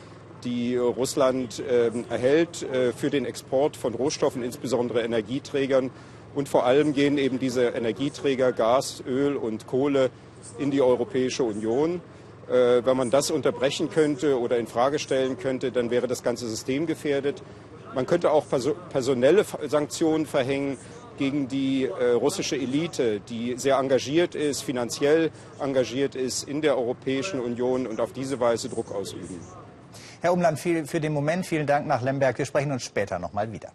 die 0.44 0.76
Russland 0.76 1.62
ähm, 1.68 2.04
erhält 2.10 2.62
äh, 2.62 2.92
für 2.92 3.10
den 3.10 3.24
Export 3.24 3.76
von 3.76 3.94
Rohstoffen, 3.94 4.42
insbesondere 4.42 5.02
Energieträgern. 5.02 5.90
Und 6.34 6.48
vor 6.48 6.66
allem 6.66 6.92
gehen 6.92 7.16
eben 7.16 7.38
diese 7.38 7.68
Energieträger 7.68 8.52
Gas, 8.52 9.02
Öl 9.06 9.36
und 9.36 9.66
Kohle 9.66 10.10
in 10.58 10.70
die 10.70 10.82
Europäische 10.82 11.42
Union. 11.44 12.02
Äh, 12.48 12.84
wenn 12.84 12.96
man 12.96 13.10
das 13.10 13.30
unterbrechen 13.30 13.90
könnte 13.90 14.38
oder 14.38 14.58
in 14.58 14.66
Frage 14.66 14.98
stellen 14.98 15.38
könnte, 15.38 15.72
dann 15.72 15.90
wäre 15.90 16.06
das 16.06 16.22
ganze 16.22 16.48
System 16.48 16.86
gefährdet. 16.86 17.42
Man 17.96 18.04
könnte 18.04 18.30
auch 18.30 18.44
personelle 18.90 19.46
Sanktionen 19.68 20.26
verhängen 20.26 20.76
gegen 21.16 21.48
die 21.48 21.84
äh, 21.84 22.10
russische 22.10 22.54
Elite, 22.54 23.20
die 23.20 23.54
sehr 23.56 23.78
engagiert 23.78 24.34
ist, 24.34 24.60
finanziell 24.60 25.30
engagiert 25.58 26.14
ist 26.14 26.42
in 26.42 26.60
der 26.60 26.76
Europäischen 26.76 27.40
Union 27.40 27.86
und 27.86 27.98
auf 27.98 28.12
diese 28.12 28.38
Weise 28.38 28.68
Druck 28.68 28.94
ausüben. 28.94 29.40
Herr 30.20 30.34
Umland, 30.34 30.58
viel, 30.58 30.86
für 30.86 31.00
den 31.00 31.14
Moment 31.14 31.46
vielen 31.46 31.66
Dank 31.66 31.86
nach 31.86 32.02
Lemberg. 32.02 32.36
Wir 32.36 32.44
sprechen 32.44 32.70
uns 32.70 32.84
später 32.84 33.18
noch 33.18 33.32
mal 33.32 33.50
wieder. 33.50 33.72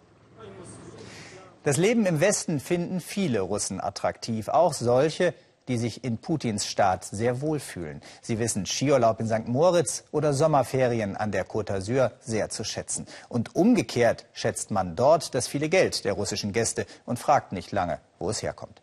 Das 1.64 1.76
Leben 1.76 2.06
im 2.06 2.20
Westen 2.20 2.60
finden 2.60 3.00
viele 3.00 3.40
Russen 3.40 3.80
attraktiv, 3.80 4.46
auch 4.46 4.72
solche, 4.72 5.34
die 5.68 5.78
sich 5.78 6.04
in 6.04 6.18
Putins 6.18 6.66
Staat 6.66 7.04
sehr 7.04 7.40
wohlfühlen. 7.40 8.00
Sie 8.20 8.38
wissen 8.38 8.66
Skiurlaub 8.66 9.20
in 9.20 9.28
St. 9.28 9.48
Moritz 9.48 10.04
oder 10.10 10.32
Sommerferien 10.34 11.16
an 11.16 11.32
der 11.32 11.46
Côte 11.46 11.72
d'Azur 11.72 12.10
sehr 12.20 12.50
zu 12.50 12.64
schätzen. 12.64 13.06
Und 13.28 13.54
umgekehrt 13.54 14.26
schätzt 14.32 14.70
man 14.70 14.96
dort 14.96 15.34
das 15.34 15.48
viele 15.48 15.68
Geld 15.68 16.04
der 16.04 16.14
russischen 16.14 16.52
Gäste 16.52 16.86
und 17.04 17.18
fragt 17.18 17.52
nicht 17.52 17.72
lange, 17.72 17.98
wo 18.18 18.30
es 18.30 18.42
herkommt. 18.42 18.82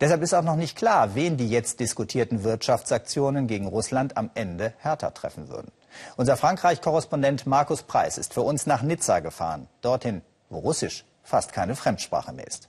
Deshalb 0.00 0.22
ist 0.22 0.34
auch 0.34 0.42
noch 0.42 0.56
nicht 0.56 0.76
klar, 0.76 1.14
wen 1.14 1.36
die 1.36 1.48
jetzt 1.48 1.80
diskutierten 1.80 2.44
Wirtschaftsaktionen 2.44 3.46
gegen 3.46 3.66
Russland 3.66 4.16
am 4.16 4.30
Ende 4.34 4.72
härter 4.78 5.14
treffen 5.14 5.48
würden. 5.48 5.70
Unser 6.16 6.36
Frankreich-Korrespondent 6.36 7.46
Markus 7.46 7.82
Preis 7.82 8.18
ist 8.18 8.34
für 8.34 8.42
uns 8.42 8.66
nach 8.66 8.82
Nizza 8.82 9.20
gefahren, 9.20 9.68
dorthin, 9.82 10.22
wo 10.48 10.58
Russisch 10.58 11.04
fast 11.22 11.52
keine 11.52 11.76
Fremdsprache 11.76 12.32
mehr 12.32 12.46
ist. 12.46 12.68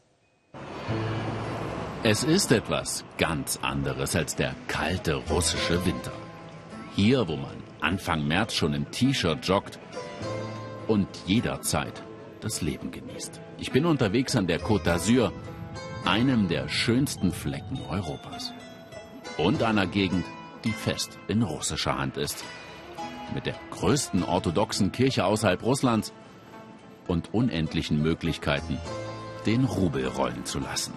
Es 2.04 2.24
ist 2.24 2.52
etwas 2.52 3.06
ganz 3.20 3.60
anderes 3.62 4.16
als 4.16 4.36
der 4.36 4.56
kalte 4.68 5.14
russische 5.14 5.86
Winter. 5.86 6.12
Hier, 6.96 7.28
wo 7.28 7.36
man 7.36 7.56
Anfang 7.80 8.28
März 8.28 8.56
schon 8.56 8.74
im 8.74 8.90
T-Shirt 8.90 9.46
joggt 9.46 9.78
und 10.88 11.08
jederzeit 11.28 12.02
das 12.40 12.64
Leben 12.64 12.90
genießt. 12.90 13.40
Ich 13.60 13.72
bin 13.72 13.86
unterwegs 13.86 14.36
an 14.36 14.48
der 14.48 14.60
Côte 14.60 14.86
d'Azur, 14.86 15.32
einem 16.04 16.48
der 16.48 16.70
schönsten 16.70 17.32
Flecken 17.32 17.80
Europas. 17.88 18.52
Und 19.38 19.62
einer 19.62 19.86
Gegend, 19.86 20.26
die 20.64 20.72
fest 20.72 21.20
in 21.28 21.44
russischer 21.44 22.00
Hand 22.00 22.18
ist. 22.18 22.44
Mit 23.36 23.46
der 23.46 23.56
größten 23.70 24.24
orthodoxen 24.24 24.92
Kirche 24.92 25.24
außerhalb 25.24 25.62
Russlands 25.62 26.14
und 27.08 27.32
unendlichen 27.32 28.02
Möglichkeiten, 28.02 28.80
den 29.46 29.66
Rubel 29.66 30.08
rollen 30.08 30.46
zu 30.46 30.58
lassen. 30.58 30.94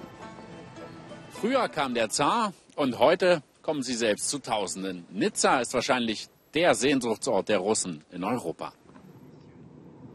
Früher 1.44 1.68
kam 1.68 1.92
der 1.92 2.08
Zar 2.08 2.54
und 2.74 2.98
heute 2.98 3.42
kommen 3.60 3.82
sie 3.82 3.92
selbst 3.92 4.30
zu 4.30 4.38
Tausenden. 4.38 5.04
Nizza 5.10 5.60
ist 5.60 5.74
wahrscheinlich 5.74 6.28
der 6.54 6.74
Sehnsuchtsort 6.74 7.50
der 7.50 7.58
Russen 7.58 8.02
in 8.10 8.24
Europa. 8.24 8.72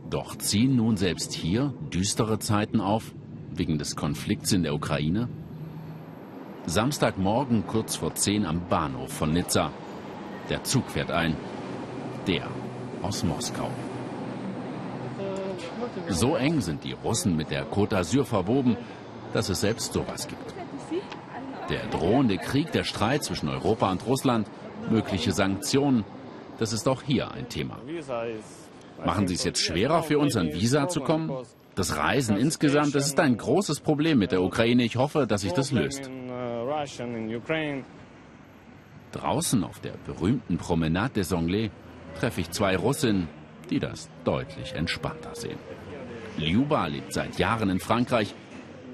Doch 0.10 0.36
ziehen 0.36 0.76
nun 0.76 0.98
selbst 0.98 1.34
hier 1.34 1.72
düstere 1.94 2.40
Zeiten 2.40 2.82
auf, 2.82 3.14
wegen 3.52 3.78
des 3.78 3.96
Konflikts 3.96 4.54
in 4.54 4.64
der 4.64 4.74
Ukraine? 4.74 5.30
Samstagmorgen 6.66 7.68
kurz 7.68 7.98
vor 7.98 8.16
10 8.16 8.48
am 8.48 8.68
Bahnhof 8.68 9.14
von 9.14 9.32
Nizza. 9.32 9.72
Der 10.50 10.64
Zug 10.64 10.90
fährt 10.90 11.12
ein. 11.12 11.38
Der 12.26 12.48
aus 13.04 13.24
Moskau. 13.24 13.70
So 16.08 16.36
eng 16.36 16.62
sind 16.62 16.84
die 16.84 16.94
Russen 16.94 17.36
mit 17.36 17.52
der 17.52 17.68
Côte 17.70 17.98
d'Azur 17.98 18.26
verwoben, 18.26 18.78
dass 19.32 19.50
es 19.50 19.62
selbst 19.62 19.94
sowas 19.94 20.28
gibt. 20.28 20.56
Der 21.70 21.86
drohende 21.88 22.38
Krieg, 22.38 22.72
der 22.72 22.84
Streit 22.84 23.24
zwischen 23.24 23.48
Europa 23.48 23.92
und 23.92 24.06
Russland, 24.06 24.48
mögliche 24.90 25.32
Sanktionen, 25.32 26.04
das 26.58 26.74
ist 26.74 26.88
auch 26.88 27.04
hier 27.04 27.32
ein 27.32 27.48
Thema. 27.48 27.78
Machen 29.06 29.28
Sie 29.28 29.36
es 29.36 29.44
jetzt 29.44 29.62
schwerer 29.62 30.04
für 30.04 30.20
uns, 30.20 30.36
an 30.36 30.48
Visa 30.48 30.88
zu 30.88 31.02
kommen? 31.02 31.32
Das 31.76 31.96
Reisen 31.96 32.36
insgesamt, 32.36 32.96
das 32.96 33.06
ist 33.06 33.20
ein 33.20 33.38
großes 33.38 33.80
Problem 33.80 34.18
mit 34.18 34.32
der 34.32 34.42
Ukraine. 34.42 34.84
Ich 34.84 34.98
hoffe, 34.98 35.28
dass 35.28 35.42
sich 35.42 35.54
das 35.54 35.72
löst. 35.72 36.10
Draußen 39.12 39.64
auf 39.64 39.80
der 39.80 39.94
berühmten 40.06 40.58
Promenade 40.58 41.14
des 41.14 41.32
Anglais 41.32 41.72
treffe 42.20 42.42
ich 42.42 42.52
zwei 42.52 42.76
Russinnen, 42.76 43.30
die 43.70 43.80
das 43.80 44.10
deutlich 44.24 44.74
entspannter 44.74 45.36
sehen. 45.36 45.60
Liuba 46.38 46.88
lebt 46.88 47.14
seit 47.14 47.40
Jahren 47.40 47.70
in 47.70 47.80
Frankreich 47.80 48.36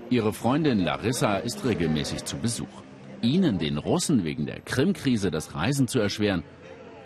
Ihre 0.10 0.34
Freundin 0.34 0.80
Larissa 0.80 1.38
ist 1.38 1.66
regelmäßig 1.66 2.26
zu 2.26 2.38
Besuch. 2.38 2.84
Ihnen, 3.22 3.58
den 3.58 3.78
Russen, 3.78 4.24
wegen 4.24 4.46
der 4.46 4.60
Krim-Krise 4.60 5.32
das 5.32 5.56
Reisen 5.56 5.88
zu 5.88 6.00
erschweren, 6.00 6.44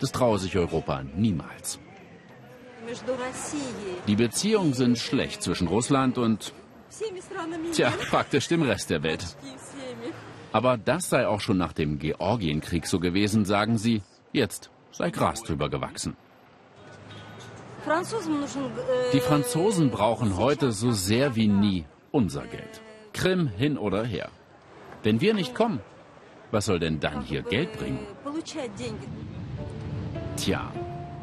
das 0.00 0.12
traue 0.12 0.38
sich 0.38 0.56
Europa 0.56 1.02
niemals. 1.14 1.78
Die 4.06 4.16
Beziehungen 4.16 4.74
sind 4.74 4.98
schlecht 4.98 5.42
zwischen 5.42 5.68
Russland 5.68 6.18
und, 6.18 6.52
tja, 7.72 7.90
praktisch 8.10 8.48
dem 8.48 8.62
Rest 8.62 8.90
der 8.90 9.02
Welt. 9.02 9.24
Aber 10.52 10.76
das 10.76 11.08
sei 11.08 11.26
auch 11.26 11.40
schon 11.40 11.56
nach 11.56 11.72
dem 11.72 11.98
Georgienkrieg 11.98 12.86
so 12.86 13.00
gewesen, 13.00 13.44
sagen 13.44 13.78
sie. 13.78 14.02
Jetzt 14.32 14.70
sei 14.90 15.10
Gras 15.10 15.42
drüber 15.42 15.70
gewachsen. 15.70 16.16
Die 19.12 19.20
Franzosen 19.20 19.90
brauchen 19.90 20.36
heute 20.36 20.72
so 20.72 20.92
sehr 20.92 21.34
wie 21.34 21.48
nie 21.48 21.84
unser 22.10 22.42
Geld. 22.42 22.82
Krim 23.12 23.48
hin 23.48 23.76
oder 23.78 24.04
her. 24.04 24.30
Wenn 25.02 25.20
wir 25.20 25.34
nicht 25.34 25.54
kommen, 25.54 25.80
was 26.50 26.66
soll 26.66 26.78
denn 26.78 27.00
dann 27.00 27.22
hier 27.22 27.42
Geld 27.42 27.72
bringen? 27.78 28.00
Tja, 30.36 30.72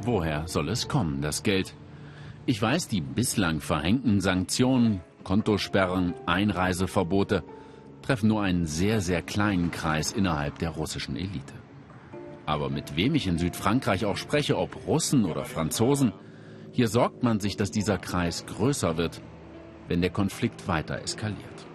woher 0.02 0.48
soll 0.48 0.70
es 0.70 0.88
kommen, 0.88 1.22
das 1.22 1.44
Geld? 1.44 1.74
Ich 2.46 2.62
weiß, 2.62 2.88
die 2.88 3.02
bislang 3.02 3.60
verhängten 3.60 4.22
Sanktionen, 4.22 5.02
Kontosperren, 5.24 6.14
Einreiseverbote 6.26 7.44
treffen 8.02 8.30
nur 8.30 8.42
einen 8.42 8.66
sehr, 8.66 9.02
sehr 9.02 9.22
kleinen 9.22 9.70
Kreis 9.72 10.14
innerhalb 10.14 10.60
der 10.60 10.70
russischen 10.70 11.18
Elite. 11.18 11.54
Aber 12.46 12.70
mit 12.70 12.96
wem 12.96 13.16
ich 13.16 13.28
in 13.28 13.38
Südfrankreich 13.38 14.06
auch 14.06 14.16
spreche, 14.16 14.58
ob 14.58 14.88
Russen 14.88 15.26
oder 15.26 15.44
Franzosen, 15.44 16.14
hier 16.72 16.88
sorgt 16.88 17.24
man 17.24 17.42
sich, 17.42 17.58
dass 17.58 17.72
dieser 17.72 17.98
Kreis 17.98 18.46
größer 18.46 18.96
wird, 18.96 19.22
wenn 19.90 20.00
der 20.00 20.12
Konflikt 20.12 20.70
weiter 20.70 21.02
eskaliert. 21.02 21.67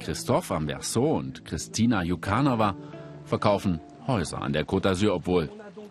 Christoph 0.00 0.50
Amberso 0.50 1.16
und 1.16 1.44
Christina 1.44 2.02
Jukanova 2.02 2.76
verkaufen 3.24 3.80
Häuser 4.06 4.40
an 4.42 4.52
der 4.52 4.66
Côte 4.66 4.88
d'Azur, 4.88 5.12
obwohl 5.12 5.50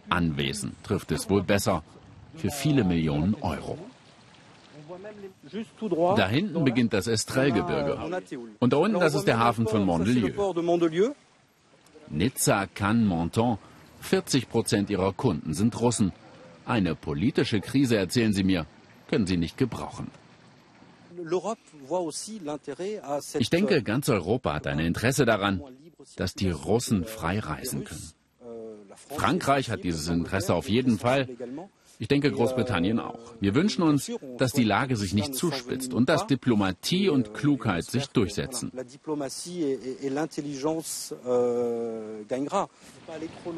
Anwesen 0.10 0.76
trifft 0.84 1.12
es 1.12 1.30
wohl 1.30 1.44
besser 1.44 1.84
für 2.36 2.52
viele 2.52 2.84
Millionen 2.84 3.36
Euro. 3.42 3.78
Da 6.16 6.28
hinten 6.28 6.64
beginnt 6.64 6.94
das 6.94 7.08
Estrellgebirge. 7.08 7.98
Und 8.60 8.74
da 8.74 8.78
unten, 8.78 9.00
das 9.00 9.16
ist 9.16 9.28
der 9.28 9.40
Hafen 9.40 9.68
von 9.68 9.86
Mondelieu. 9.86 10.32
Nizza, 12.10 12.68
Cannes, 12.68 13.08
Menton, 13.08 13.58
40 14.02 14.50
Prozent 14.50 14.90
ihrer 14.90 15.12
Kunden 15.14 15.54
sind 15.54 15.80
Russen. 15.80 16.12
Eine 16.66 16.96
politische 16.96 17.62
Krise, 17.62 17.98
erzählen 17.98 18.34
sie 18.34 18.44
mir, 18.44 18.66
können 19.08 19.26
sie 19.28 19.38
nicht 19.38 19.58
gebrauchen. 19.58 20.10
Ich 23.40 23.50
denke, 23.50 23.84
ganz 23.84 24.10
Europa 24.10 24.54
hat 24.54 24.68
ein 24.68 24.80
Interesse 24.80 25.26
daran, 25.26 25.62
dass 26.16 26.34
die 26.34 26.50
Russen 26.50 27.06
frei 27.06 27.40
reisen 27.40 27.84
können. 27.84 28.12
Euh, 28.42 28.96
Frankreich 28.96 29.70
hat 29.70 29.84
dieses 29.84 30.08
Interesse 30.08 30.54
auf 30.54 30.70
jeden 30.70 31.00
Fall. 31.00 31.28
Ich 31.98 32.08
denke 32.08 32.32
Großbritannien 32.32 33.00
euh, 33.00 33.04
auch. 33.04 33.20
Wir 33.40 33.56
wünschen 33.56 33.82
uns, 33.82 34.12
dass 34.38 34.52
die 34.52 34.64
Lage 34.64 34.98
sich 34.98 35.14
nicht 35.14 35.34
zuspitzt 35.34 35.94
und 35.94 36.10
dass 36.10 36.28
Diplomatie 36.28 37.10
und 37.10 37.30
euh, 37.30 37.32
Klugheit 37.32 37.86
sich 37.86 38.08
durchsetzen. 38.08 38.72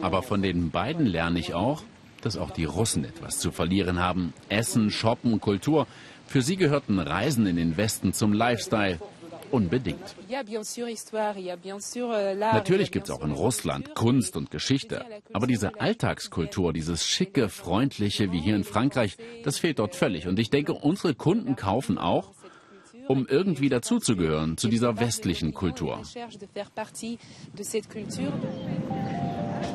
Aber 0.02 0.24
von 0.24 0.42
den 0.42 0.72
beiden 0.72 1.06
lerne 1.06 1.40
ich 1.40 1.54
auch, 1.54 1.84
dass 2.22 2.38
auch 2.38 2.52
die 2.52 2.66
Russen 2.66 3.06
etwas 3.06 3.40
zu 3.40 3.52
verlieren 3.52 4.00
haben. 4.00 4.34
Essen, 4.50 4.92
Shoppen, 4.92 5.40
Kultur. 5.40 5.88
Für 6.28 6.42
sie 6.42 6.58
gehörten 6.58 7.00
Reisen 7.00 7.48
in 7.48 7.56
den 7.56 7.78
Westen 7.78 8.14
zum 8.14 8.34
Lifestyle. 8.34 9.00
Unbedingt. 9.50 10.16
Natürlich 12.40 12.92
gibt 12.92 13.06
es 13.08 13.12
auch 13.16 13.24
in 13.24 13.32
Russland 13.32 13.96
Kunst 13.96 14.36
und 14.36 14.52
Geschichte. 14.52 15.06
Aber 15.32 15.48
diese 15.48 15.80
Alltagskultur, 15.80 16.74
dieses 16.74 17.08
schicke, 17.08 17.48
freundliche 17.48 18.34
wie 18.34 18.42
hier 18.42 18.58
in 18.58 18.66
Frankreich, 18.66 19.16
das 19.46 19.58
fehlt 19.58 19.80
dort 19.80 19.96
völlig. 19.96 20.28
Und 20.28 20.38
ich 20.38 20.50
denke, 20.50 20.74
unsere 20.74 21.16
Kunden 21.16 21.56
kaufen 21.56 21.98
auch, 21.98 22.34
um 23.08 23.26
irgendwie 23.26 23.70
dazuzugehören 23.70 24.58
zu 24.58 24.68
dieser 24.68 25.00
westlichen 25.00 25.54
Kultur. 25.54 26.02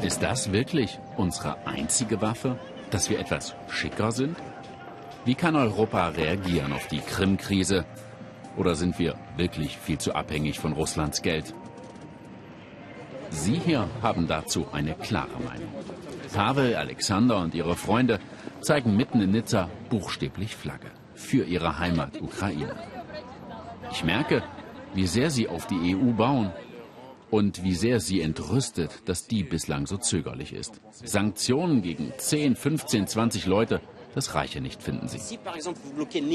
Ist 0.03 0.23
das 0.23 0.53
wirklich 0.53 0.99
unsere 1.17 1.67
einzige 1.67 2.21
Waffe? 2.21 2.59
Dass 2.91 3.09
wir 3.09 3.19
etwas 3.19 3.55
schicker 3.71 4.13
sind? 4.13 4.37
Wie 5.25 5.37
kann 5.37 5.55
Europa 5.55 6.09
reagieren 6.09 6.73
auf 6.73 6.89
die 6.89 6.99
Krim-Krise? 6.99 7.85
Oder 8.57 8.75
sind 8.75 8.99
wir 8.99 9.15
wirklich 9.37 9.79
viel 9.79 9.99
zu 9.99 10.15
abhängig 10.15 10.59
von 10.59 10.73
Russlands 10.73 11.23
Geld? 11.23 11.55
Sie 13.31 13.55
hier 13.55 13.89
haben 14.03 14.27
dazu 14.27 14.67
eine 14.73 14.95
klare 14.95 15.41
Meinung. 15.45 15.73
Pavel, 16.33 16.75
Alexander 16.75 17.39
und 17.39 17.55
ihre 17.55 17.77
Freunde 17.77 18.19
zeigen 18.61 18.97
mitten 18.97 19.21
in 19.21 19.31
Nizza 19.31 19.71
buchstäblich 19.91 20.57
Flagge 20.57 20.91
für 21.15 21.45
ihre 21.45 21.79
Heimat 21.79 22.21
Ukraine. 22.21 22.75
Ich 23.93 24.03
merke, 24.03 24.43
wie 24.93 25.07
sehr 25.07 25.31
sie 25.31 25.49
auf 25.49 25.67
die 25.67 25.95
EU 25.95 26.13
bauen 26.13 26.51
und 27.31 27.63
wie 27.63 27.75
sehr 27.75 28.01
sie 28.01 28.21
entrüstet, 28.21 29.09
dass 29.09 29.29
die 29.29 29.45
bislang 29.45 29.87
so 29.87 29.97
zögerlich 29.97 30.53
ist. 30.53 30.81
Sanktionen 30.91 31.81
gegen 31.81 32.13
10, 32.17 32.57
15, 32.57 33.07
20 33.07 33.47
Leute, 33.47 33.81
das 34.15 34.35
reiche 34.35 34.61
nicht, 34.61 34.83
finden 34.83 35.09
sie. 35.09 35.39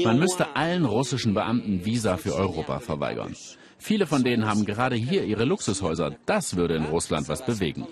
Man 0.04 0.18
müsste 0.18 0.56
allen 0.56 0.84
russischen 0.84 1.34
Beamten 1.34 1.84
Visa 1.84 2.16
für 2.16 2.34
Europa 2.34 2.80
verweigern. 2.80 3.34
Viele 3.78 4.06
von 4.06 4.24
denen 4.24 4.46
haben 4.46 4.64
gerade 4.64 4.96
hier 4.96 5.24
ihre 5.24 5.44
Luxushäuser. 5.44 6.16
Das 6.26 6.56
würde 6.56 6.74
in 6.76 6.84
Russland 6.84 7.28
was 7.28 7.44
bewegen. 7.44 7.86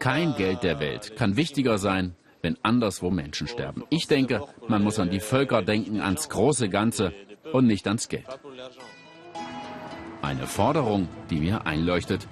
Kein 0.00 0.34
Geld 0.34 0.64
der 0.64 0.80
Welt 0.80 1.16
kann 1.16 1.36
wichtiger 1.36 1.78
sein, 1.78 2.16
wenn 2.42 2.58
anderswo 2.62 3.10
Menschen 3.10 3.46
sterben. 3.46 3.84
Ich 3.90 4.08
denke, 4.08 4.42
man 4.66 4.82
muss 4.82 4.98
an 4.98 5.10
die 5.10 5.20
Völker 5.20 5.62
denken, 5.62 6.00
ans 6.00 6.28
große 6.28 6.68
Ganze 6.68 7.12
und 7.52 7.66
nicht 7.66 7.86
ans 7.86 8.08
Geld. 8.08 8.26
Eine 10.20 10.46
Forderung, 10.46 11.08
die 11.30 11.36
mir 11.36 11.66
einleuchtet. 11.66 12.26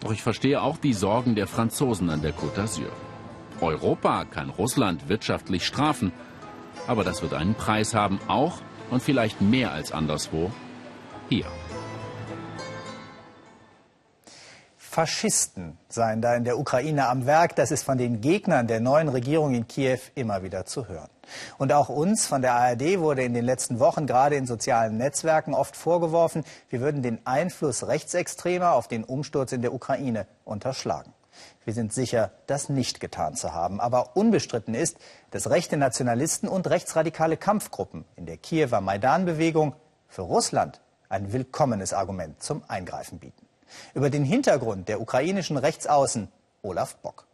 Doch 0.00 0.12
ich 0.12 0.22
verstehe 0.22 0.62
auch 0.62 0.78
die 0.78 0.94
Sorgen 0.94 1.34
der 1.34 1.46
Franzosen 1.46 2.08
an 2.10 2.22
der 2.22 2.34
Côte 2.34 2.56
d'Azur. 2.56 2.90
Europa 3.60 4.24
kann 4.24 4.50
Russland 4.50 5.08
wirtschaftlich 5.08 5.66
strafen, 5.66 6.12
aber 6.86 7.04
das 7.04 7.22
wird 7.22 7.34
einen 7.34 7.54
Preis 7.54 7.94
haben, 7.94 8.20
auch 8.28 8.58
und 8.90 9.02
vielleicht 9.02 9.40
mehr 9.40 9.72
als 9.72 9.92
anderswo 9.92 10.50
hier. 11.28 11.46
Faschisten 14.76 15.78
seien 15.88 16.20
da 16.20 16.34
in 16.34 16.42
der 16.42 16.58
Ukraine 16.58 17.06
am 17.06 17.24
Werk. 17.24 17.54
Das 17.54 17.70
ist 17.70 17.84
von 17.84 17.96
den 17.96 18.20
Gegnern 18.20 18.66
der 18.66 18.80
neuen 18.80 19.08
Regierung 19.08 19.54
in 19.54 19.68
Kiew 19.68 20.00
immer 20.16 20.42
wieder 20.42 20.66
zu 20.66 20.88
hören. 20.88 21.08
Und 21.58 21.72
auch 21.72 21.88
uns 21.88 22.26
von 22.26 22.42
der 22.42 22.54
ARD 22.54 22.98
wurde 22.98 23.22
in 23.22 23.32
den 23.32 23.44
letzten 23.44 23.78
Wochen 23.78 24.08
gerade 24.08 24.34
in 24.34 24.46
sozialen 24.46 24.96
Netzwerken 24.96 25.54
oft 25.54 25.76
vorgeworfen, 25.76 26.42
wir 26.70 26.80
würden 26.80 27.02
den 27.02 27.24
Einfluss 27.24 27.86
Rechtsextremer 27.86 28.72
auf 28.72 28.88
den 28.88 29.04
Umsturz 29.04 29.52
in 29.52 29.62
der 29.62 29.72
Ukraine 29.72 30.26
unterschlagen. 30.44 31.12
Wir 31.70 31.74
sind 31.74 31.92
sicher, 31.92 32.32
das 32.48 32.68
nicht 32.68 32.98
getan 32.98 33.36
zu 33.36 33.54
haben. 33.54 33.78
Aber 33.78 34.16
unbestritten 34.16 34.74
ist, 34.74 34.98
dass 35.30 35.50
rechte 35.50 35.76
Nationalisten 35.76 36.48
und 36.48 36.68
rechtsradikale 36.68 37.36
Kampfgruppen 37.36 38.04
in 38.16 38.26
der 38.26 38.38
Kiewer 38.38 38.80
Maidan-Bewegung 38.80 39.76
für 40.08 40.22
Russland 40.22 40.80
ein 41.08 41.32
willkommenes 41.32 41.92
Argument 41.92 42.42
zum 42.42 42.64
Eingreifen 42.66 43.20
bieten 43.20 43.46
über 43.94 44.10
den 44.10 44.24
Hintergrund 44.24 44.88
der 44.88 45.00
ukrainischen 45.00 45.56
Rechtsaußen 45.56 46.26
Olaf 46.62 46.96
Bock. 46.96 47.28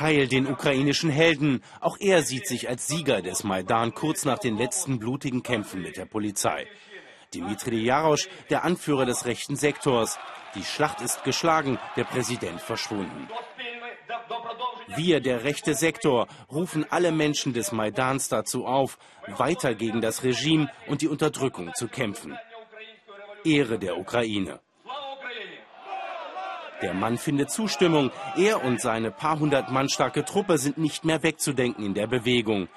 Heil 0.00 0.28
den 0.28 0.46
ukrainischen 0.46 1.10
Helden. 1.10 1.62
Auch 1.82 1.98
er 2.00 2.22
sieht 2.22 2.48
sich 2.48 2.70
als 2.70 2.86
Sieger 2.86 3.20
des 3.20 3.44
Maidan 3.44 3.92
kurz 3.92 4.24
nach 4.24 4.38
den 4.38 4.56
letzten 4.56 4.98
blutigen 4.98 5.42
Kämpfen 5.42 5.82
mit 5.82 5.98
der 5.98 6.06
Polizei. 6.06 6.66
Dimitri 7.36 7.84
Jarosch, 7.84 8.28
der 8.48 8.64
Anführer 8.64 9.04
des 9.04 9.26
rechten 9.26 9.56
Sektors. 9.56 10.18
Die 10.54 10.64
Schlacht 10.64 11.02
ist 11.02 11.22
geschlagen, 11.22 11.78
der 11.96 12.04
Präsident 12.04 12.60
verschwunden. 12.60 13.28
Wir, 14.96 15.20
der 15.20 15.44
rechte 15.44 15.74
Sektor, 15.74 16.28
rufen 16.50 16.86
alle 16.88 17.12
Menschen 17.12 17.52
des 17.52 17.72
Maidans 17.72 18.28
dazu 18.28 18.66
auf, 18.66 18.98
weiter 19.26 19.74
gegen 19.74 20.00
das 20.00 20.22
Regime 20.22 20.70
und 20.88 21.02
die 21.02 21.08
Unterdrückung 21.08 21.74
zu 21.74 21.88
kämpfen. 21.88 22.38
Ehre 23.44 23.78
der 23.78 23.98
Ukraine. 23.98 24.60
Der 26.82 26.94
Mann 26.94 27.18
findet 27.18 27.50
Zustimmung. 27.50 28.10
Er 28.36 28.64
und 28.64 28.80
seine 28.80 29.10
paar 29.10 29.38
hundert 29.38 29.70
Mann 29.70 29.88
starke 29.88 30.24
Truppe 30.24 30.56
sind 30.58 30.78
nicht 30.78 31.04
mehr 31.04 31.22
wegzudenken 31.22 31.84
in 31.84 31.94
der 31.94 32.06
Bewegung. 32.06 32.68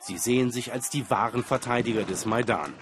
Sie 0.00 0.18
sehen 0.18 0.50
sich 0.50 0.72
als 0.72 0.90
die 0.90 1.08
wahren 1.10 1.44
Verteidiger 1.44 2.02
des 2.02 2.26
Maidan. 2.26 2.74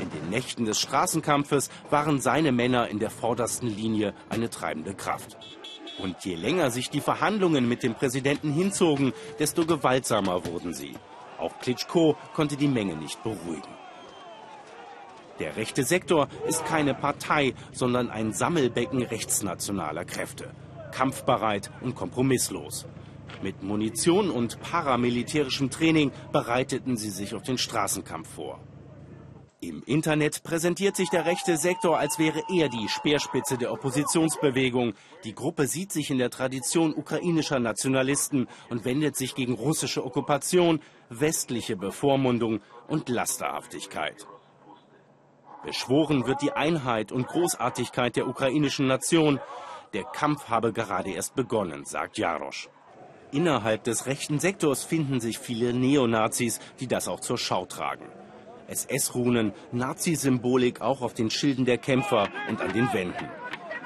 In 0.00 0.10
den 0.10 0.30
Nächten 0.30 0.64
des 0.64 0.80
Straßenkampfes 0.80 1.70
waren 1.90 2.20
seine 2.20 2.52
Männer 2.52 2.88
in 2.88 2.98
der 2.98 3.10
vordersten 3.10 3.68
Linie 3.68 4.14
eine 4.28 4.50
treibende 4.50 4.94
Kraft. 4.94 5.36
Und 5.98 6.24
je 6.24 6.34
länger 6.34 6.70
sich 6.70 6.90
die 6.90 7.00
Verhandlungen 7.00 7.68
mit 7.68 7.82
dem 7.82 7.94
Präsidenten 7.94 8.52
hinzogen, 8.52 9.12
desto 9.38 9.66
gewaltsamer 9.66 10.46
wurden 10.46 10.72
sie. 10.74 10.94
Auch 11.38 11.58
Klitschko 11.58 12.16
konnte 12.34 12.56
die 12.56 12.68
Menge 12.68 12.96
nicht 12.96 13.22
beruhigen. 13.22 13.68
Der 15.38 15.56
rechte 15.56 15.84
Sektor 15.84 16.28
ist 16.46 16.64
keine 16.66 16.94
Partei, 16.94 17.54
sondern 17.72 18.10
ein 18.10 18.32
Sammelbecken 18.32 19.02
rechtsnationaler 19.02 20.04
Kräfte. 20.04 20.50
Kampfbereit 20.92 21.70
und 21.80 21.94
kompromisslos. 21.94 22.86
Mit 23.42 23.62
Munition 23.62 24.30
und 24.30 24.60
paramilitärischem 24.60 25.70
Training 25.70 26.12
bereiteten 26.30 26.96
sie 26.96 27.10
sich 27.10 27.34
auf 27.34 27.42
den 27.42 27.58
Straßenkampf 27.58 28.28
vor. 28.28 28.60
Im 29.64 29.84
Internet 29.84 30.42
präsentiert 30.42 30.96
sich 30.96 31.08
der 31.08 31.24
rechte 31.24 31.56
Sektor, 31.56 31.96
als 31.96 32.18
wäre 32.18 32.42
er 32.52 32.68
die 32.68 32.88
Speerspitze 32.88 33.56
der 33.56 33.70
Oppositionsbewegung. 33.70 34.94
Die 35.22 35.36
Gruppe 35.36 35.68
sieht 35.68 35.92
sich 35.92 36.10
in 36.10 36.18
der 36.18 36.30
Tradition 36.30 36.92
ukrainischer 36.92 37.60
Nationalisten 37.60 38.48
und 38.70 38.84
wendet 38.84 39.14
sich 39.14 39.36
gegen 39.36 39.54
russische 39.54 40.04
Okkupation, 40.04 40.80
westliche 41.10 41.76
Bevormundung 41.76 42.60
und 42.88 43.08
Lasterhaftigkeit. 43.08 44.26
Beschworen 45.64 46.26
wird 46.26 46.42
die 46.42 46.50
Einheit 46.50 47.12
und 47.12 47.28
Großartigkeit 47.28 48.16
der 48.16 48.26
ukrainischen 48.26 48.88
Nation. 48.88 49.38
Der 49.92 50.02
Kampf 50.02 50.48
habe 50.48 50.72
gerade 50.72 51.12
erst 51.12 51.36
begonnen, 51.36 51.84
sagt 51.84 52.18
Jarosch. 52.18 52.68
Innerhalb 53.30 53.84
des 53.84 54.06
rechten 54.06 54.40
Sektors 54.40 54.82
finden 54.82 55.20
sich 55.20 55.38
viele 55.38 55.72
Neonazis, 55.72 56.58
die 56.80 56.88
das 56.88 57.06
auch 57.06 57.20
zur 57.20 57.38
Schau 57.38 57.64
tragen. 57.64 58.06
SS-Runen, 58.72 59.52
Nazi-Symbolik 59.72 60.80
auch 60.80 61.02
auf 61.02 61.14
den 61.14 61.30
Schilden 61.30 61.64
der 61.64 61.78
Kämpfer 61.78 62.28
und 62.48 62.60
an 62.60 62.72
den 62.72 62.92
Wänden. 62.92 63.28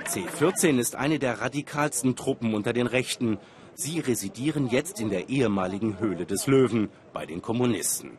C14 0.07 0.79
ist 0.79 0.95
eine 0.95 1.19
der 1.19 1.41
radikalsten 1.41 2.15
Truppen 2.15 2.55
unter 2.55 2.73
den 2.73 2.87
Rechten. 2.87 3.39
Sie 3.75 3.99
residieren 4.01 4.69
jetzt 4.69 5.01
in 5.01 5.11
der 5.11 5.29
ehemaligen 5.29 5.99
Höhle 5.99 6.27
des 6.27 6.47
Löwen 6.47 6.89
bei 7.13 7.27
den 7.27 7.43
Kommunisten. 7.43 8.17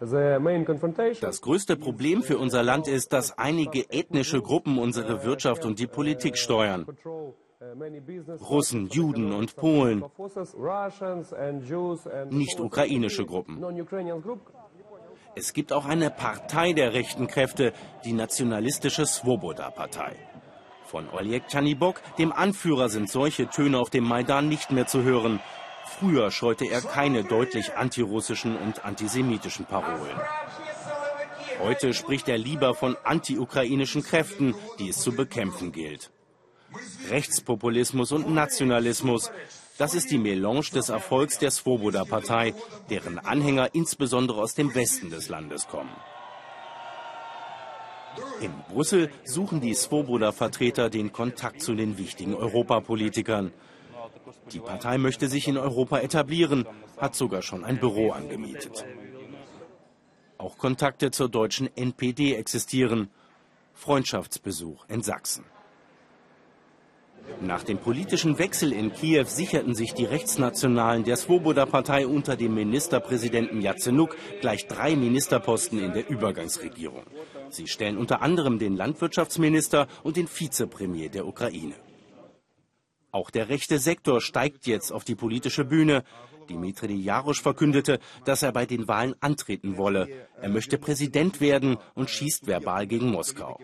Das 0.00 1.40
größte 1.42 1.76
Problem 1.76 2.22
für 2.22 2.38
unser 2.38 2.62
Land 2.62 2.88
ist, 2.88 3.12
dass 3.12 3.36
einige 3.36 3.90
ethnische 3.90 4.40
Gruppen 4.40 4.78
unsere 4.78 5.24
Wirtschaft 5.24 5.64
und 5.66 5.78
die 5.78 5.86
Politik 5.86 6.38
steuern. 6.38 6.86
Russen, 8.40 8.88
Juden 8.88 9.32
und 9.32 9.56
Polen, 9.56 10.02
nicht 12.30 12.58
ukrainische 12.58 13.26
Gruppen. 13.26 13.60
Es 15.36 15.52
gibt 15.52 15.72
auch 15.72 15.86
eine 15.86 16.10
Partei 16.10 16.72
der 16.72 16.92
rechten 16.92 17.26
Kräfte, 17.26 17.72
die 18.04 18.12
nationalistische 18.12 19.06
Svoboda-Partei. 19.06 20.16
Von 20.84 21.08
Oleg 21.10 21.44
Chanibok, 21.48 22.02
dem 22.18 22.32
Anführer, 22.32 22.88
sind 22.88 23.08
solche 23.08 23.48
Töne 23.48 23.78
auf 23.78 23.90
dem 23.90 24.04
Maidan 24.04 24.48
nicht 24.48 24.72
mehr 24.72 24.86
zu 24.86 25.02
hören. 25.02 25.38
Früher 25.86 26.30
scheute 26.30 26.64
er 26.66 26.80
keine 26.80 27.22
deutlich 27.22 27.74
antirussischen 27.74 28.56
und 28.56 28.84
antisemitischen 28.84 29.66
Parolen. 29.66 30.20
Heute 31.60 31.94
spricht 31.94 32.28
er 32.28 32.38
lieber 32.38 32.74
von 32.74 32.96
antiukrainischen 33.04 34.02
Kräften, 34.02 34.54
die 34.78 34.88
es 34.88 34.98
zu 34.98 35.12
bekämpfen 35.12 35.72
gilt. 35.72 36.10
Rechtspopulismus 37.08 38.12
und 38.12 38.32
Nationalismus, 38.32 39.30
das 39.80 39.94
ist 39.94 40.10
die 40.10 40.18
Melange 40.18 40.68
des 40.74 40.90
Erfolgs 40.90 41.38
der 41.38 41.50
Svoboda-Partei, 41.50 42.52
deren 42.90 43.18
Anhänger 43.18 43.74
insbesondere 43.74 44.42
aus 44.42 44.54
dem 44.54 44.74
Westen 44.74 45.08
des 45.08 45.30
Landes 45.30 45.68
kommen. 45.68 45.96
In 48.42 48.52
Brüssel 48.68 49.10
suchen 49.24 49.62
die 49.62 49.72
Svoboda-Vertreter 49.72 50.90
den 50.90 51.12
Kontakt 51.12 51.62
zu 51.62 51.74
den 51.74 51.96
wichtigen 51.96 52.34
Europapolitikern. 52.34 53.52
Die 54.52 54.60
Partei 54.60 54.98
möchte 54.98 55.28
sich 55.28 55.48
in 55.48 55.56
Europa 55.56 56.00
etablieren, 56.00 56.66
hat 56.98 57.14
sogar 57.14 57.40
schon 57.40 57.64
ein 57.64 57.80
Büro 57.80 58.10
angemietet. 58.10 58.84
Auch 60.36 60.58
Kontakte 60.58 61.10
zur 61.10 61.30
deutschen 61.30 61.74
NPD 61.74 62.34
existieren. 62.34 63.08
Freundschaftsbesuch 63.72 64.84
in 64.88 65.00
Sachsen. 65.00 65.46
Nach 67.40 67.62
dem 67.62 67.78
politischen 67.78 68.38
Wechsel 68.38 68.72
in 68.72 68.92
Kiew 68.92 69.24
sicherten 69.24 69.74
sich 69.74 69.94
die 69.94 70.04
Rechtsnationalen 70.04 71.04
der 71.04 71.16
Svoboda-Partei 71.16 72.06
unter 72.06 72.36
dem 72.36 72.54
Ministerpräsidenten 72.54 73.60
Jazenuk 73.60 74.16
gleich 74.40 74.66
drei 74.66 74.94
Ministerposten 74.96 75.78
in 75.78 75.92
der 75.92 76.08
Übergangsregierung. 76.08 77.04
Sie 77.48 77.66
stellen 77.66 77.96
unter 77.96 78.22
anderem 78.22 78.58
den 78.58 78.76
Landwirtschaftsminister 78.76 79.86
und 80.02 80.16
den 80.16 80.28
Vizepremier 80.28 81.08
der 81.08 81.26
Ukraine. 81.26 81.74
Auch 83.12 83.30
der 83.30 83.48
rechte 83.48 83.78
Sektor 83.78 84.20
steigt 84.20 84.66
jetzt 84.66 84.92
auf 84.92 85.04
die 85.04 85.16
politische 85.16 85.64
Bühne. 85.64 86.04
Dimitri 86.48 86.94
Jarosch 86.94 87.42
verkündete, 87.42 87.98
dass 88.24 88.42
er 88.42 88.52
bei 88.52 88.66
den 88.66 88.86
Wahlen 88.86 89.14
antreten 89.20 89.78
wolle. 89.78 90.08
Er 90.40 90.48
möchte 90.48 90.78
Präsident 90.78 91.40
werden 91.40 91.78
und 91.94 92.10
schießt 92.10 92.46
verbal 92.46 92.86
gegen 92.86 93.10
Moskau. 93.10 93.58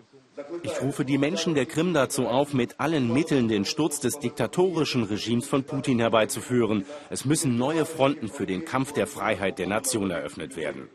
Ich 0.61 0.81
rufe 0.81 1.03
die 1.03 1.17
Menschen 1.17 1.55
der 1.55 1.65
Krim 1.65 1.93
dazu 1.93 2.27
auf, 2.27 2.53
mit 2.53 2.79
allen 2.79 3.11
Mitteln 3.11 3.47
den 3.47 3.65
Sturz 3.65 3.99
des 3.99 4.19
diktatorischen 4.19 5.03
Regimes 5.03 5.47
von 5.47 5.63
Putin 5.63 5.99
herbeizuführen. 5.99 6.85
Es 7.09 7.25
müssen 7.25 7.57
neue 7.57 7.85
Fronten 7.85 8.29
für 8.29 8.45
den 8.45 8.63
Kampf 8.63 8.91
der 8.93 9.07
Freiheit 9.07 9.57
der 9.57 9.67
Nation 9.67 10.11
eröffnet 10.11 10.55
werden. 10.55 10.89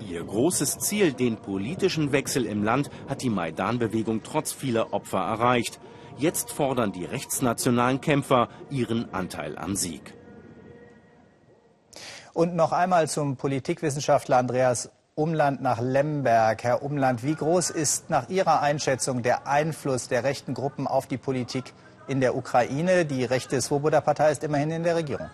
Ihr 0.00 0.24
großes 0.24 0.78
Ziel, 0.78 1.12
den 1.12 1.36
politischen 1.36 2.10
Wechsel 2.10 2.46
im 2.46 2.64
Land, 2.64 2.90
hat 3.08 3.22
die 3.22 3.30
Maidan-Bewegung 3.30 4.22
trotz 4.24 4.52
vieler 4.52 4.92
Opfer 4.92 5.20
erreicht. 5.20 5.78
Jetzt 6.16 6.50
fordern 6.50 6.90
die 6.90 7.04
rechtsnationalen 7.04 8.00
Kämpfer 8.00 8.48
ihren 8.70 9.14
Anteil 9.14 9.56
am 9.56 9.76
Sieg. 9.76 10.14
Und 12.32 12.56
noch 12.56 12.72
einmal 12.72 13.08
zum 13.08 13.36
Politikwissenschaftler 13.36 14.38
Andreas 14.38 14.90
Umland 15.20 15.60
nach 15.60 15.82
Lemberg. 15.82 16.64
Herr 16.64 16.82
Umland, 16.82 17.22
wie 17.22 17.34
groß 17.34 17.68
ist 17.68 18.08
nach 18.08 18.30
Ihrer 18.30 18.62
Einschätzung 18.62 19.20
der 19.22 19.46
Einfluss 19.46 20.08
der 20.08 20.24
rechten 20.24 20.54
Gruppen 20.54 20.86
auf 20.86 21.06
die 21.06 21.18
Politik 21.18 21.74
in 22.08 22.22
der 22.22 22.34
Ukraine? 22.34 23.04
Die 23.04 23.26
rechte 23.26 23.60
Svoboda-Partei 23.60 24.32
ist 24.32 24.42
immerhin 24.44 24.70
in 24.70 24.82
der 24.82 24.96
Regierung. 24.96 25.28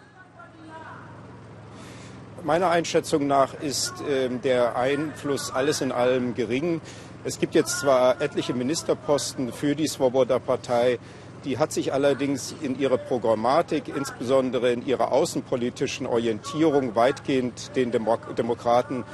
Meiner 2.42 2.68
Einschätzung 2.68 3.28
nach 3.28 3.54
ist 3.54 3.94
äh, 4.00 4.28
der 4.28 4.74
Einfluss 4.74 5.52
alles 5.54 5.80
in 5.80 5.92
allem 5.92 6.34
gering. 6.34 6.80
Es 7.22 7.38
gibt 7.38 7.54
jetzt 7.54 7.78
zwar 7.78 8.20
etliche 8.20 8.54
Ministerposten 8.54 9.52
für 9.52 9.76
die 9.76 9.86
Svoboda-Partei, 9.86 10.98
die 11.44 11.58
hat 11.58 11.70
sich 11.70 11.92
allerdings 11.92 12.56
in 12.60 12.76
ihrer 12.78 12.98
Programmatik, 12.98 13.84
insbesondere 13.86 14.72
in 14.72 14.84
ihrer 14.84 15.12
außenpolitischen 15.12 16.06
Orientierung, 16.06 16.96
weitgehend 16.96 17.76
den 17.76 17.92
Demokraten 17.92 19.04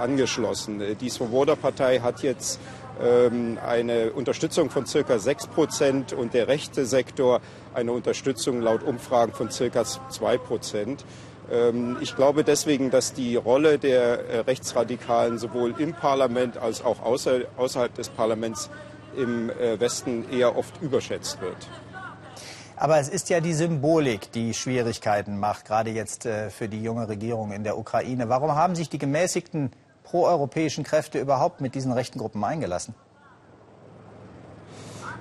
angeschlossen. 0.00 0.82
Die 1.00 1.10
Svoboda-Partei 1.10 2.00
hat 2.00 2.22
jetzt 2.22 2.58
ähm, 3.00 3.58
eine 3.64 4.12
Unterstützung 4.12 4.70
von 4.70 4.86
circa 4.86 5.18
6 5.18 5.48
Prozent 5.48 6.12
und 6.12 6.34
der 6.34 6.48
rechte 6.48 6.86
Sektor 6.86 7.40
eine 7.74 7.92
Unterstützung 7.92 8.60
laut 8.60 8.82
Umfragen 8.82 9.32
von 9.32 9.50
circa 9.50 9.84
2 9.84 10.38
Prozent. 10.38 11.04
Ähm, 11.50 11.96
ich 12.00 12.16
glaube 12.16 12.44
deswegen, 12.44 12.90
dass 12.90 13.12
die 13.12 13.36
Rolle 13.36 13.78
der 13.78 14.28
äh, 14.28 14.38
Rechtsradikalen 14.40 15.38
sowohl 15.38 15.74
im 15.78 15.94
Parlament 15.94 16.56
als 16.58 16.84
auch 16.84 17.02
außerhalb 17.02 17.94
des 17.94 18.08
Parlaments 18.08 18.70
im 19.16 19.50
äh, 19.50 19.80
Westen 19.80 20.30
eher 20.30 20.56
oft 20.56 20.80
überschätzt 20.82 21.40
wird. 21.40 21.68
Aber 22.76 22.98
es 22.98 23.10
ist 23.10 23.28
ja 23.28 23.40
die 23.40 23.52
Symbolik, 23.52 24.32
die 24.32 24.54
Schwierigkeiten 24.54 25.38
macht, 25.38 25.66
gerade 25.66 25.90
jetzt 25.90 26.24
äh, 26.24 26.48
für 26.48 26.68
die 26.68 26.82
junge 26.82 27.08
Regierung 27.08 27.52
in 27.52 27.62
der 27.62 27.76
Ukraine. 27.76 28.28
Warum 28.28 28.54
haben 28.54 28.74
sich 28.74 28.88
die 28.88 28.98
gemäßigten 28.98 29.70
proeuropäischen 30.10 30.84
Kräfte 30.84 31.20
überhaupt 31.20 31.60
mit 31.60 31.74
diesen 31.74 31.92
rechten 31.92 32.18
Gruppen 32.18 32.42
eingelassen? 32.42 32.94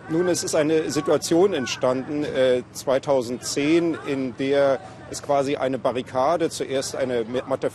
Nun, 0.10 0.28
es 0.28 0.44
ist 0.44 0.56
eine 0.56 0.90
Situation 0.90 1.54
entstanden 1.54 2.24
äh, 2.24 2.64
2010, 2.74 3.96
in 4.08 4.36
der 4.38 4.80
es 5.12 5.22
quasi 5.22 5.56
eine 5.56 5.78
Barrikade, 5.78 6.50
zuerst 6.50 6.96
eine 6.96 7.26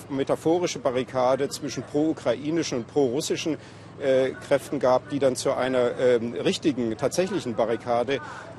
metaphorische 0.09 0.81
Barrikade 0.81 1.49
zwischen 1.49 1.85
pro-ukrainischen 1.85 2.79
und 2.79 2.89
pro-russischen 2.89 3.57
äh, 4.01 4.31
Kräften 4.47 4.79
gab, 4.79 5.09
die 5.11 5.19
dann 5.19 5.37
zu 5.37 5.53
einer 5.55 5.79
äh, 5.79 6.21
richtigen, 6.43 6.97
tatsächlichen 6.97 7.55
Barrikade 7.55 8.19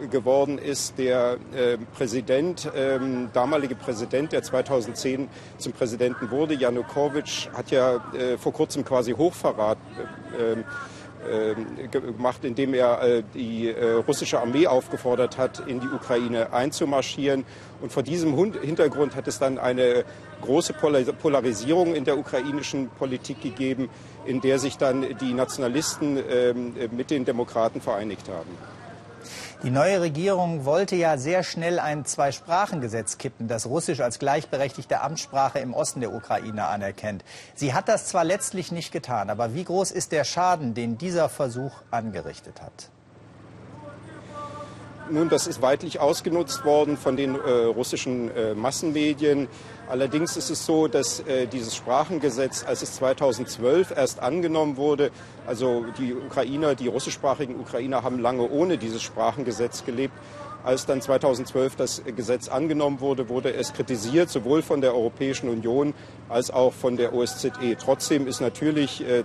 geworden 0.09 0.57
ist. 0.57 0.97
Der 0.97 1.37
äh, 1.53 1.77
Präsident, 1.95 2.69
ähm, 2.75 3.29
damalige 3.33 3.75
Präsident, 3.75 4.31
der 4.31 4.43
2010 4.43 5.29
zum 5.57 5.73
Präsidenten 5.73 6.31
wurde, 6.31 6.53
Janukowitsch, 6.53 7.49
hat 7.53 7.71
ja 7.71 7.95
äh, 8.13 8.37
vor 8.37 8.53
kurzem 8.53 8.85
quasi 8.85 9.11
Hochverrat 9.13 9.77
ähm, 10.39 10.63
ähm, 11.27 11.89
gemacht, 11.89 12.43
indem 12.43 12.75
er 12.75 13.01
äh, 13.01 13.23
die 13.33 13.69
äh, 13.69 13.93
russische 13.93 14.39
Armee 14.39 14.67
aufgefordert 14.67 15.39
hat, 15.39 15.63
in 15.65 15.79
die 15.79 15.87
Ukraine 15.87 16.53
einzumarschieren. 16.53 17.45
Und 17.81 17.91
vor 17.91 18.03
diesem 18.03 18.35
Hintergrund 18.61 19.15
hat 19.15 19.27
es 19.27 19.39
dann 19.39 19.57
eine 19.57 20.03
große 20.41 20.73
Polarisierung 20.73 21.95
in 21.95 22.05
der 22.05 22.19
ukrainischen 22.19 22.89
Politik 22.89 23.41
gegeben, 23.41 23.89
in 24.25 24.41
der 24.41 24.59
sich 24.59 24.77
dann 24.77 25.17
die 25.19 25.33
Nationalisten 25.33 26.17
ähm, 26.17 26.73
mit 26.91 27.11
den 27.11 27.25
Demokraten 27.25 27.81
vereinigt 27.81 28.29
haben. 28.29 28.49
Die 29.63 29.71
neue 29.71 30.01
Regierung 30.01 30.65
wollte 30.65 30.95
ja 30.95 31.17
sehr 31.17 31.41
schnell 31.41 31.79
ein 31.79 32.05
Zweisprachengesetz 32.05 33.17
kippen, 33.17 33.47
das 33.47 33.65
Russisch 33.65 33.99
als 33.99 34.19
gleichberechtigte 34.19 35.01
Amtssprache 35.01 35.59
im 35.59 35.73
Osten 35.73 36.01
der 36.01 36.13
Ukraine 36.13 36.67
anerkennt. 36.67 37.23
Sie 37.55 37.73
hat 37.73 37.88
das 37.88 38.05
zwar 38.07 38.23
letztlich 38.23 38.71
nicht 38.71 38.91
getan, 38.91 39.29
aber 39.29 39.55
wie 39.55 39.63
groß 39.63 39.91
ist 39.91 40.11
der 40.11 40.23
Schaden, 40.23 40.75
den 40.75 40.97
dieser 40.97 41.29
Versuch 41.29 41.71
angerichtet 41.89 42.61
hat? 42.61 42.89
Nun, 45.07 45.29
das 45.29 45.45
ist 45.45 45.61
weitlich 45.61 45.99
ausgenutzt 45.99 46.65
worden 46.65 46.97
von 46.97 47.15
den 47.15 47.35
äh, 47.35 47.49
russischen 47.65 48.35
äh, 48.35 48.55
Massenmedien. 48.55 49.47
Allerdings 49.87 50.35
ist 50.35 50.49
es 50.49 50.65
so, 50.65 50.87
dass 50.87 51.19
äh, 51.19 51.45
dieses 51.45 51.75
Sprachengesetz, 51.75 52.63
als 52.65 52.81
es 52.81 52.95
2012 52.95 53.91
erst 53.95 54.19
angenommen 54.19 54.77
wurde, 54.77 55.11
also 55.45 55.85
die 55.99 56.15
Ukrainer, 56.15 56.73
die 56.73 56.87
russischsprachigen 56.87 57.59
Ukrainer 57.59 58.01
haben 58.01 58.17
lange 58.17 58.49
ohne 58.49 58.79
dieses 58.79 59.03
Sprachengesetz 59.03 59.85
gelebt. 59.85 60.15
Als 60.65 60.88
dann 60.88 60.99
2012 60.99 61.75
das 61.75 62.01
Gesetz 62.15 62.47
angenommen 62.47 62.99
wurde, 62.99 63.30
wurde 63.30 63.54
es 63.54 63.71
kritisiert, 63.71 64.32
sowohl 64.32 64.63
von 64.63 64.82
der 64.82 64.95
Europäischen 64.95 65.47
Union 65.47 65.93
als 66.28 66.49
auch 66.49 66.73
von 66.73 66.97
der 66.97 67.13
OSZE. 67.13 67.78
Trotzdem 67.80 68.25
ist 68.25 68.41
natürlich 68.41 69.08
äh, 69.08 69.19
äh, 69.19 69.23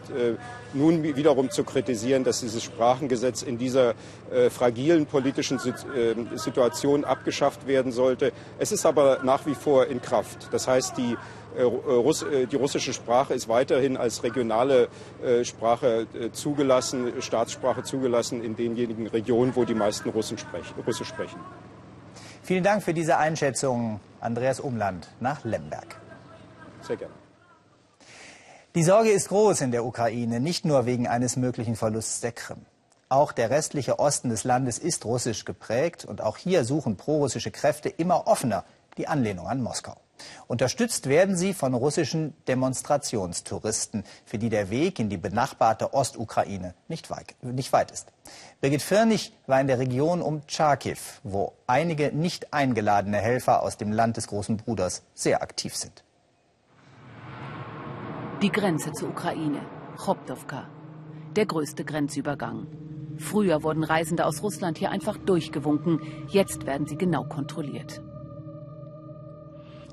nun 0.75 1.03
wiederum 1.03 1.51
zu 1.51 1.65
kritisieren, 1.65 2.25
dass 2.25 2.41
dieses 2.41 2.63
Sprachengesetz 2.63 3.41
in 3.41 3.57
dieser 3.57 3.95
äh, 4.31 4.51
fragilen 4.51 5.07
politischen 5.07 5.59
äh, 5.59 6.37
Situation 6.37 7.07
abgeschafft 7.07 7.67
werden 7.67 7.91
sollte. 7.91 8.33
Es 8.59 8.71
ist 8.71 8.85
aber 8.85 9.21
nach 9.25 9.47
wie 9.47 9.55
vor 9.55 9.87
in 9.87 10.03
Kraft. 10.03 10.49
Das 10.53 10.69
heißt, 10.69 10.99
die 10.99 11.17
die 11.57 12.57
russische 12.57 12.93
Sprache 12.93 13.35
ist 13.35 13.49
weiterhin 13.49 13.97
als 13.97 14.23
regionale 14.23 14.89
äh, 15.23 15.45
Sprache 15.45 16.07
zugelassen, 16.33 17.21
Staatssprache 17.21 17.83
zugelassen 17.83 18.43
in 18.43 18.57
denjenigen 18.57 19.07
Regionen, 19.07 19.55
wo 19.57 19.65
die 19.65 19.75
meisten 19.75 20.09
Russen 20.11 20.39
sprechen, 20.39 20.75
Russisch 20.87 21.09
sprechen. 21.09 21.41
Vielen 22.43 22.65
Dank 22.65 22.83
für 22.83 22.95
diese 22.95 23.17
Einschätzung, 23.17 24.01
Andreas 24.21 24.61
Umland 24.61 25.09
nach 25.21 25.45
Lemberg. 25.45 25.97
Sehr 26.83 26.97
gerne. 26.97 27.15
Die 28.75 28.85
Sorge 28.85 29.11
ist 29.11 29.29
groß 29.29 29.63
in 29.63 29.73
der 29.73 29.85
Ukraine, 29.85 30.39
nicht 30.39 30.65
nur 30.65 30.87
wegen 30.87 31.09
eines 31.09 31.37
möglichen 31.37 31.75
Verlusts 31.75 32.21
der 32.21 32.33
Krim. 32.33 32.65
Auch 33.09 33.33
der 33.33 33.51
restliche 33.51 33.99
Osten 33.99 34.29
des 34.29 34.45
Landes 34.45 34.79
ist 34.79 35.05
russisch 35.05 35.45
geprägt 35.45 36.05
und 36.05 36.21
auch 36.21 36.37
hier 36.37 36.65
suchen 36.65 36.97
prorussische 36.97 37.51
Kräfte 37.51 37.89
immer 37.89 38.29
offener 38.29 38.65
die 38.97 39.09
Anlehnung 39.09 39.49
an 39.49 39.61
Moskau. 39.61 39.97
Unterstützt 40.47 41.09
werden 41.09 41.37
sie 41.37 41.55
von 41.55 41.75
russischen 41.75 42.35
Demonstrationstouristen, 42.49 44.05
für 44.25 44.39
die 44.39 44.49
der 44.49 44.71
Weg 44.71 44.99
in 44.99 45.09
die 45.09 45.17
benachbarte 45.17 45.95
Ostukraine 45.95 46.75
nicht 46.89 47.11
weit, 47.11 47.91
ist. 47.91 48.13
Birgit 48.61 48.83
Firnig 48.83 49.33
war 49.47 49.61
in 49.61 49.67
der 49.67 49.79
Region 49.79 50.23
um 50.23 50.43
Charkiw, 50.47 50.99
wo 51.23 51.53
einige 51.67 52.13
nicht 52.13 52.53
eingeladene 52.53 53.19
Helfer 53.19 53.63
aus 53.63 53.77
dem 53.77 53.93
Land 53.93 54.17
des 54.17 54.27
großen 54.27 54.57
Bruders 54.57 55.03
sehr 55.15 55.43
aktiv 55.43 55.77
sind. 55.77 56.05
Die 58.43 58.51
Grenze 58.51 58.93
zur 58.93 59.11
Ukraine, 59.11 59.61
Choptovka, 59.97 60.69
der 61.37 61.47
größte 61.47 61.85
Grenzübergang. 61.85 62.67
Früher 63.19 63.63
wurden 63.63 63.85
Reisende 63.85 64.25
aus 64.25 64.43
Russland 64.43 64.79
hier 64.79 64.91
einfach 64.91 65.19
durchgewunken, 65.19 66.01
jetzt 66.29 66.67
werden 66.67 66.87
sie 66.87 66.97
genau 66.97 67.25
kontrolliert. 67.25 68.01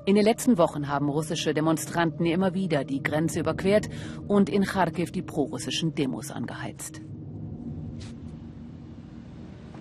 In 0.08 0.14
den 0.14 0.24
letzten 0.24 0.56
Wochen 0.56 0.88
haben 0.88 1.10
russische 1.10 1.52
Demonstranten 1.52 2.24
immer 2.24 2.54
wieder 2.54 2.82
die 2.82 3.02
Grenze 3.02 3.40
überquert 3.40 3.90
und 4.26 4.48
in 4.48 4.64
Kharkiv 4.64 5.12
die 5.12 5.20
prorussischen 5.20 5.94
Demos 5.94 6.30
angeheizt. 6.30 7.02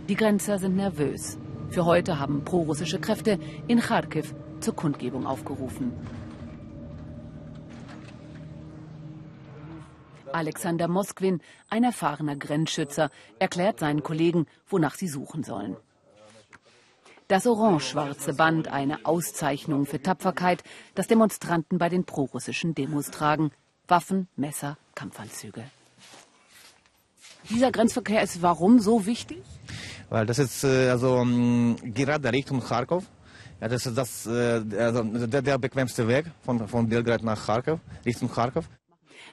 Die 0.09 0.15
Grenzer 0.15 0.59
sind 0.59 0.75
nervös. 0.75 1.37
Für 1.69 1.85
heute 1.85 2.19
haben 2.19 2.43
prorussische 2.43 2.99
Kräfte 2.99 3.39
in 3.69 3.79
Kharkiv 3.79 4.35
zur 4.59 4.75
Kundgebung 4.75 5.25
aufgerufen. 5.25 5.93
Alexander 10.33 10.89
Moskwin, 10.89 11.39
ein 11.69 11.85
erfahrener 11.85 12.35
Grenzschützer, 12.35 13.11
erklärt 13.39 13.79
seinen 13.79 14.03
Kollegen, 14.03 14.45
wonach 14.67 14.95
sie 14.95 15.07
suchen 15.07 15.43
sollen. 15.43 15.77
Das 17.27 17.45
orange-schwarze 17.45 18.33
Band, 18.33 18.69
eine 18.69 19.05
Auszeichnung 19.05 19.85
für 19.85 20.01
Tapferkeit, 20.01 20.63
das 20.95 21.07
Demonstranten 21.07 21.77
bei 21.77 21.89
den 21.89 22.05
prorussischen 22.05 22.73
Demos 22.73 23.11
tragen. 23.11 23.51
Waffen, 23.87 24.27
Messer, 24.35 24.77
Kampfanzüge. 24.95 25.63
Dieser 27.49 27.71
Grenzverkehr 27.71 28.21
ist 28.21 28.41
warum 28.41 28.79
so 28.79 29.05
wichtig? 29.05 29.43
weil 30.09 30.25
das 30.25 30.39
ist 30.39 30.63
äh, 30.63 30.89
also 30.89 31.25
gerade 31.83 32.31
Richtung 32.31 32.61
Kharkov. 32.61 33.05
Ja, 33.59 33.67
das 33.67 33.85
ist 33.85 33.97
das, 33.97 34.27
äh, 34.27 34.61
also 34.77 35.03
der, 35.03 35.41
der 35.41 35.57
bequemste 35.57 36.07
Weg 36.07 36.25
von, 36.43 36.67
von 36.67 36.87
Belgrad 36.87 37.23
nach 37.23 37.45
Kharkov, 37.45 37.79
Richtung 38.05 38.29
Kharkov. 38.29 38.69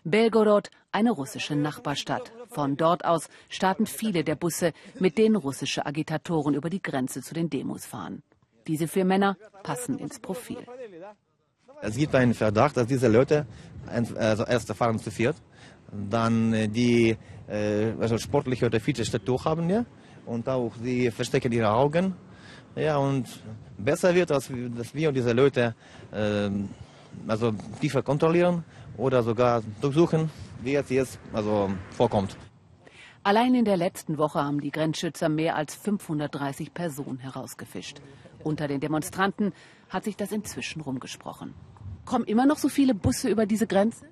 Belgorod, 0.04 0.70
eine 0.92 1.12
russische 1.12 1.54
Nachbarstadt. 1.54 2.33
Von 2.54 2.76
dort 2.76 3.04
aus 3.04 3.28
starten 3.48 3.84
viele 3.84 4.22
der 4.22 4.36
Busse, 4.36 4.72
mit 5.00 5.18
denen 5.18 5.34
russische 5.34 5.84
Agitatoren 5.84 6.54
über 6.54 6.70
die 6.70 6.80
Grenze 6.80 7.20
zu 7.20 7.34
den 7.34 7.50
Demos 7.50 7.84
fahren. 7.84 8.22
Diese 8.68 8.86
vier 8.86 9.04
Männer 9.04 9.36
passen 9.64 9.98
ins 9.98 10.20
Profil. 10.20 10.58
Es 11.82 11.96
gibt 11.96 12.14
einen 12.14 12.32
Verdacht, 12.32 12.76
dass 12.76 12.86
diese 12.86 13.08
Leute 13.08 13.44
also 13.88 14.44
erst 14.44 14.72
fahren 14.72 15.00
zu 15.00 15.10
viert, 15.10 15.36
dann 15.90 16.54
äh, 16.54 16.68
die 16.68 17.16
äh, 17.48 17.92
also 18.00 18.16
sportliche 18.18 18.66
oder 18.66 18.78
fitte 18.80 19.04
Statur 19.04 19.44
haben 19.44 19.68
ja, 19.68 19.84
und 20.24 20.48
auch 20.48 20.72
sie 20.80 21.10
verstecken 21.10 21.50
ihre 21.52 21.70
Augen. 21.70 22.14
Ja, 22.76 22.96
und 22.98 23.26
besser 23.76 24.14
wird, 24.14 24.30
dass, 24.30 24.48
wir 24.50 25.12
diese 25.12 25.32
Leute 25.32 25.74
äh, 26.12 26.50
also 27.26 27.52
tiefer 27.80 28.02
kontrollieren 28.02 28.64
oder 28.96 29.22
sogar 29.22 29.62
durchsuchen, 29.80 30.30
wie 30.62 30.74
es 30.74 30.88
jetzt 30.90 31.18
also 31.33 31.70
vorkommt. 31.90 32.37
Allein 33.22 33.54
in 33.54 33.64
der 33.64 33.78
letzten 33.78 34.18
Woche 34.18 34.44
haben 34.44 34.61
die 34.61 34.70
Grenzschützer 34.70 35.28
mehr 35.28 35.57
als 35.57 35.74
530 35.74 36.74
Personen 36.74 37.18
herausgefischt. 37.18 38.00
Unter 38.42 38.68
den 38.68 38.80
Demonstranten 38.80 39.52
hat 39.88 40.04
sich 40.04 40.16
das 40.16 40.30
inzwischen 40.30 40.83
rumgesprochen. 40.83 41.54
Kommen 42.04 42.26
immer 42.26 42.44
noch 42.44 42.59
so 42.59 42.68
viele 42.68 42.94
Busse 42.94 43.30
über 43.30 43.46
diese 43.46 43.66
Grenze? 43.66 44.04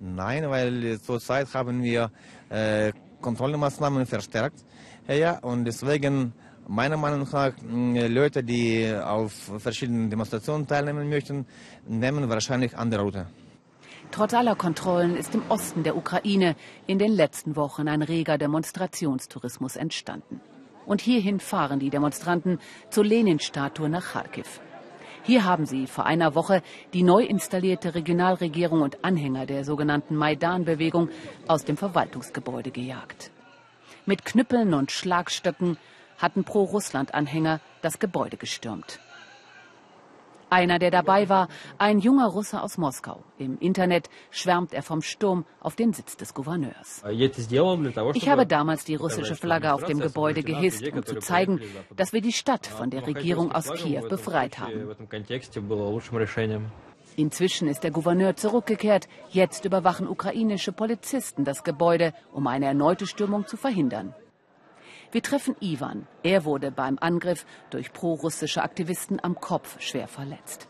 Nein, 0.00 0.50
weil 0.50 1.00
zurzeit 1.00 1.52
haben 1.54 1.82
wir 1.82 2.10
äh, 2.50 2.92
Kontrollmaßnahmen 3.22 4.04
verstärkt. 4.04 4.62
Ja, 5.08 5.38
und 5.38 5.64
deswegen 5.64 6.34
meiner 6.68 6.98
Meinung 6.98 7.26
nach 7.32 7.52
Leute, 7.62 8.44
die 8.44 8.94
auf 8.94 9.32
verschiedenen 9.56 10.10
Demonstrationen 10.10 10.66
teilnehmen 10.66 11.08
möchten, 11.08 11.46
nehmen 11.86 12.28
wahrscheinlich 12.28 12.76
andere 12.76 13.02
Route. 13.02 13.26
Trotz 14.10 14.34
aller 14.34 14.56
Kontrollen 14.56 15.16
ist 15.16 15.34
im 15.34 15.42
Osten 15.48 15.82
der 15.82 15.96
Ukraine 15.96 16.56
in 16.86 16.98
den 16.98 17.12
letzten 17.12 17.56
Wochen 17.56 17.88
ein 17.88 18.02
reger 18.02 18.38
Demonstrationstourismus 18.38 19.76
entstanden. 19.76 20.40
Und 20.86 21.00
hierhin 21.00 21.38
fahren 21.38 21.78
die 21.78 21.90
Demonstranten 21.90 22.58
zur 22.90 23.04
Lenin-Statue 23.04 23.88
nach 23.88 24.12
Kharkiv. 24.12 24.60
Hier 25.22 25.44
haben 25.44 25.66
sie 25.66 25.86
vor 25.86 26.06
einer 26.06 26.34
Woche 26.34 26.62
die 26.94 27.02
neu 27.02 27.22
installierte 27.22 27.94
Regionalregierung 27.94 28.80
und 28.80 29.04
Anhänger 29.04 29.44
der 29.44 29.64
sogenannten 29.64 30.16
Maidan-Bewegung 30.16 31.10
aus 31.46 31.66
dem 31.66 31.76
Verwaltungsgebäude 31.76 32.70
gejagt. 32.70 33.30
Mit 34.06 34.24
Knüppeln 34.24 34.72
und 34.72 34.90
Schlagstöcken 34.90 35.76
hatten 36.16 36.44
Pro-Russland-Anhänger 36.44 37.60
das 37.82 37.98
Gebäude 37.98 38.38
gestürmt. 38.38 39.00
Einer, 40.50 40.78
der 40.78 40.90
dabei 40.90 41.28
war, 41.28 41.48
ein 41.78 41.98
junger 41.98 42.26
Russe 42.26 42.62
aus 42.62 42.78
Moskau. 42.78 43.22
Im 43.38 43.58
Internet 43.58 44.08
schwärmt 44.30 44.72
er 44.72 44.82
vom 44.82 45.02
Sturm 45.02 45.44
auf 45.60 45.76
den 45.76 45.92
Sitz 45.92 46.16
des 46.16 46.32
Gouverneurs. 46.34 47.02
Ich 48.14 48.28
habe 48.28 48.46
damals 48.46 48.84
die 48.84 48.94
russische 48.94 49.34
Flagge 49.34 49.72
auf 49.74 49.84
dem 49.84 50.00
Gebäude 50.00 50.42
gehisst, 50.42 50.88
um 50.92 51.04
zu 51.04 51.16
zeigen, 51.18 51.60
dass 51.94 52.12
wir 52.12 52.20
die 52.20 52.32
Stadt 52.32 52.66
von 52.66 52.90
der 52.90 53.06
Regierung 53.06 53.52
aus 53.52 53.70
Kiew 53.72 54.08
befreit 54.08 54.58
haben. 54.58 54.88
Inzwischen 57.16 57.66
ist 57.66 57.82
der 57.82 57.90
Gouverneur 57.90 58.36
zurückgekehrt. 58.36 59.08
Jetzt 59.30 59.64
überwachen 59.64 60.06
ukrainische 60.06 60.72
Polizisten 60.72 61.44
das 61.44 61.64
Gebäude, 61.64 62.12
um 62.32 62.46
eine 62.46 62.66
erneute 62.66 63.06
Stürmung 63.06 63.46
zu 63.46 63.56
verhindern. 63.56 64.14
Wir 65.10 65.22
treffen 65.22 65.56
Ivan. 65.60 66.06
Er 66.22 66.44
wurde 66.44 66.70
beim 66.70 66.98
Angriff 67.00 67.46
durch 67.70 67.92
prorussische 67.92 68.62
Aktivisten 68.62 69.18
am 69.22 69.40
Kopf 69.40 69.80
schwer 69.80 70.06
verletzt. 70.06 70.68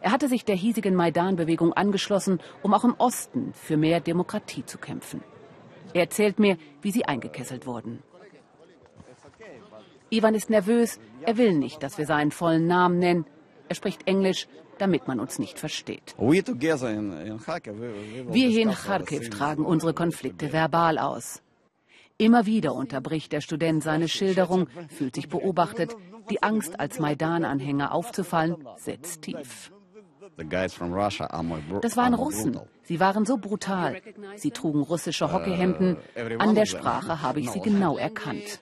Er 0.00 0.10
hatte 0.12 0.28
sich 0.28 0.44
der 0.44 0.56
hiesigen 0.56 0.94
Maidan-Bewegung 0.94 1.72
angeschlossen, 1.72 2.40
um 2.62 2.74
auch 2.74 2.84
im 2.84 2.94
Osten 2.98 3.52
für 3.54 3.76
mehr 3.76 4.00
Demokratie 4.00 4.64
zu 4.64 4.78
kämpfen. 4.78 5.22
Er 5.94 6.02
erzählt 6.02 6.38
mir, 6.38 6.58
wie 6.82 6.90
sie 6.90 7.04
eingekesselt 7.06 7.66
wurden. 7.66 8.02
Ivan 10.10 10.34
ist 10.34 10.50
nervös. 10.50 11.00
Er 11.22 11.36
will 11.36 11.54
nicht, 11.54 11.82
dass 11.82 11.98
wir 11.98 12.06
seinen 12.06 12.30
vollen 12.30 12.66
Namen 12.66 12.98
nennen. 12.98 13.26
Er 13.68 13.74
spricht 13.74 14.06
Englisch, 14.06 14.46
damit 14.78 15.08
man 15.08 15.18
uns 15.20 15.38
nicht 15.38 15.58
versteht. 15.58 16.14
Wir 16.18 16.42
hier 18.48 18.62
in 18.62 18.70
Kharkiv 18.72 19.30
tragen 19.30 19.64
unsere 19.64 19.94
Konflikte 19.94 20.52
verbal 20.52 20.98
aus. 20.98 21.42
Immer 22.18 22.46
wieder 22.46 22.74
unterbricht 22.74 23.32
der 23.32 23.42
Student 23.42 23.82
seine 23.82 24.08
Schilderung, 24.08 24.68
fühlt 24.88 25.14
sich 25.14 25.28
beobachtet. 25.28 25.94
Die 26.30 26.42
Angst, 26.42 26.80
als 26.80 26.98
Maidan-Anhänger 26.98 27.92
aufzufallen, 27.92 28.56
setzt 28.76 29.22
tief. 29.22 29.70
Das 31.82 31.96
waren 31.96 32.14
Russen. 32.14 32.58
Sie 32.82 33.00
waren 33.00 33.24
so 33.24 33.36
brutal. 33.36 34.00
Sie 34.36 34.50
trugen 34.50 34.82
russische 34.82 35.32
Hockeyhemden. 35.32 35.98
An 36.38 36.54
der 36.54 36.66
Sprache 36.66 37.22
habe 37.22 37.40
ich 37.40 37.50
sie 37.50 37.60
genau 37.70 37.96
erkannt. 37.96 38.60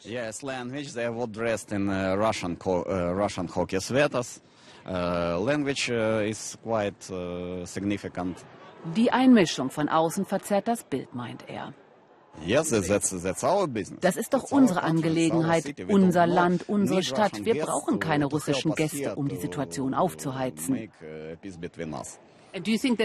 Die 8.97 9.11
Einmischung 9.11 9.71
von 9.71 9.89
außen 9.89 10.25
verzerrt 10.27 10.69
das 10.69 10.85
Bild, 10.85 11.15
meint 11.15 11.49
er. 11.49 11.73
Das 14.01 14.17
ist 14.17 14.35
doch 14.35 14.51
unsere 14.51 14.83
Angelegenheit, 14.83 15.75
unser 15.89 16.27
Land, 16.27 16.69
unsere 16.69 17.03
Stadt. 17.03 17.45
Wir 17.45 17.65
brauchen 17.65 17.99
keine 17.99 18.27
russischen 18.27 18.75
Gäste, 18.75 19.15
um 19.17 19.29
die 19.29 19.37
Situation 19.37 19.95
aufzuheizen. 19.95 20.91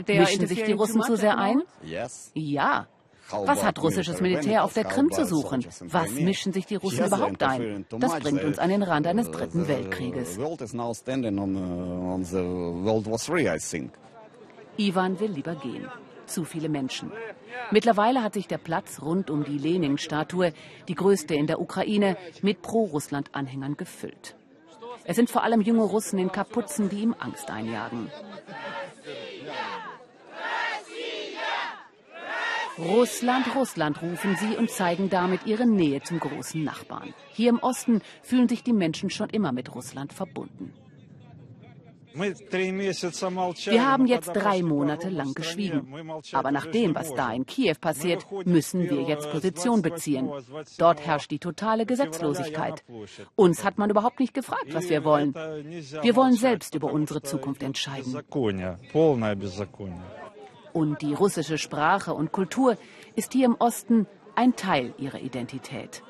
Mischen 0.08 0.48
sich 0.48 0.63
die 0.63 0.74
Russen 0.74 1.02
zu 1.02 1.15
sehr 1.15 1.38
ein? 1.38 1.63
Ja. 2.34 2.88
Was 3.32 3.63
hat 3.63 3.82
russisches 3.82 4.22
Militär 4.22 4.63
auf 4.63 4.74
der 4.74 4.86
Krim 4.86 5.12
zu 5.12 5.26
suchen? 5.26 5.65
Was 5.82 6.12
mischen 6.12 6.52
sich 6.52 6.65
die 6.65 6.76
Russen 6.76 7.06
überhaupt 7.06 7.42
ein? 7.44 7.86
Das 7.89 8.20
bringt 8.20 8.44
uns 8.44 8.58
an 8.58 8.70
den 8.70 8.84
Rand 8.84 9.06
eines 9.08 9.30
dritten 9.30 9.68
Weltkrieges. 9.68 10.38
Ivan 14.78 15.20
will 15.20 15.32
lieber 15.32 15.56
gehen 15.56 15.88
zu 16.30 16.46
viele 16.46 16.70
Menschen. 16.70 17.12
Mittlerweile 17.72 18.24
hat 18.24 18.34
sich 18.34 18.48
der 18.48 18.58
Platz 18.58 19.02
rund 19.02 19.30
um 19.30 19.44
die 19.44 19.58
Lenin-Statue, 19.58 20.54
die 20.88 20.96
größte 20.96 21.36
in 21.36 21.48
der 21.48 21.60
Ukraine, 21.60 22.18
mit 22.42 22.62
Pro-Russland-Anhängern 22.62 23.78
gefüllt. 23.78 24.36
Es 25.04 25.15
sind 25.15 25.30
vor 25.30 25.44
allem 25.44 25.62
junge 25.62 25.84
Russen 25.84 26.20
in 26.20 26.32
Kapuzen, 26.32 26.89
die 26.89 27.02
ihm 27.02 27.15
Angst 27.18 27.50
einjagen. 27.50 28.12
Russland, 32.78 33.56
Russland 33.56 34.02
rufen 34.02 34.38
sie 34.38 34.56
und 34.56 34.70
zeigen 34.70 35.10
damit 35.10 35.46
ihre 35.46 35.65
Nähe 35.65 36.02
zum 36.02 36.20
großen 36.20 36.63
Nachbarn. 36.63 37.13
Hier 37.34 37.50
im 37.50 37.60
Osten 37.60 38.02
fühlen 38.22 38.48
sich 38.48 38.63
die 38.63 38.72
Menschen 38.72 39.10
schon 39.10 39.30
immer 39.30 39.52
mit 39.52 39.76
Russland 39.76 40.13
verbunden. 40.13 40.74
Wir 42.19 43.88
haben 43.88 44.05
jetzt 44.08 44.32
drei 44.34 44.62
Monate 44.62 45.10
lang 45.10 45.34
geschwiegen. 45.34 45.93
Aber 46.34 46.51
nach 46.51 46.65
dem, 46.65 46.95
was 46.95 47.13
da 47.13 47.32
in 47.32 47.45
Kiew 47.45 47.75
passiert, 47.79 48.25
müssen 48.45 48.89
wir 48.89 49.03
jetzt 49.03 49.32
Position 49.32 49.82
beziehen. 49.82 50.29
Dort 50.77 51.05
herrscht 51.05 51.32
die 51.32 51.39
totale 51.39 51.86
Gesetzlosigkeit. 51.86 52.84
Uns 53.36 53.63
hat 53.63 53.77
man 53.77 53.89
überhaupt 53.89 54.19
nicht 54.19 54.34
gefragt, 54.34 54.73
was 54.73 54.89
wir 54.89 55.03
wollen. 55.03 55.34
Wir 55.34 56.15
wollen 56.15 56.34
selbst 56.34 56.75
über 56.75 56.91
unsere 56.91 57.21
Zukunft 57.21 57.63
entscheiden. 57.63 58.19
Und 60.71 61.01
die 61.01 61.13
russische 61.13 61.58
Sprache 61.58 62.13
und 62.13 62.32
Kultur 62.32 62.77
ist 63.15 63.34
hier 63.34 63.45
im 63.45 63.55
Osten 63.55 64.08
ein 64.36 64.55
Teil 64.55 64.93
ihrer 64.97 65.19
Identität. 65.19 66.03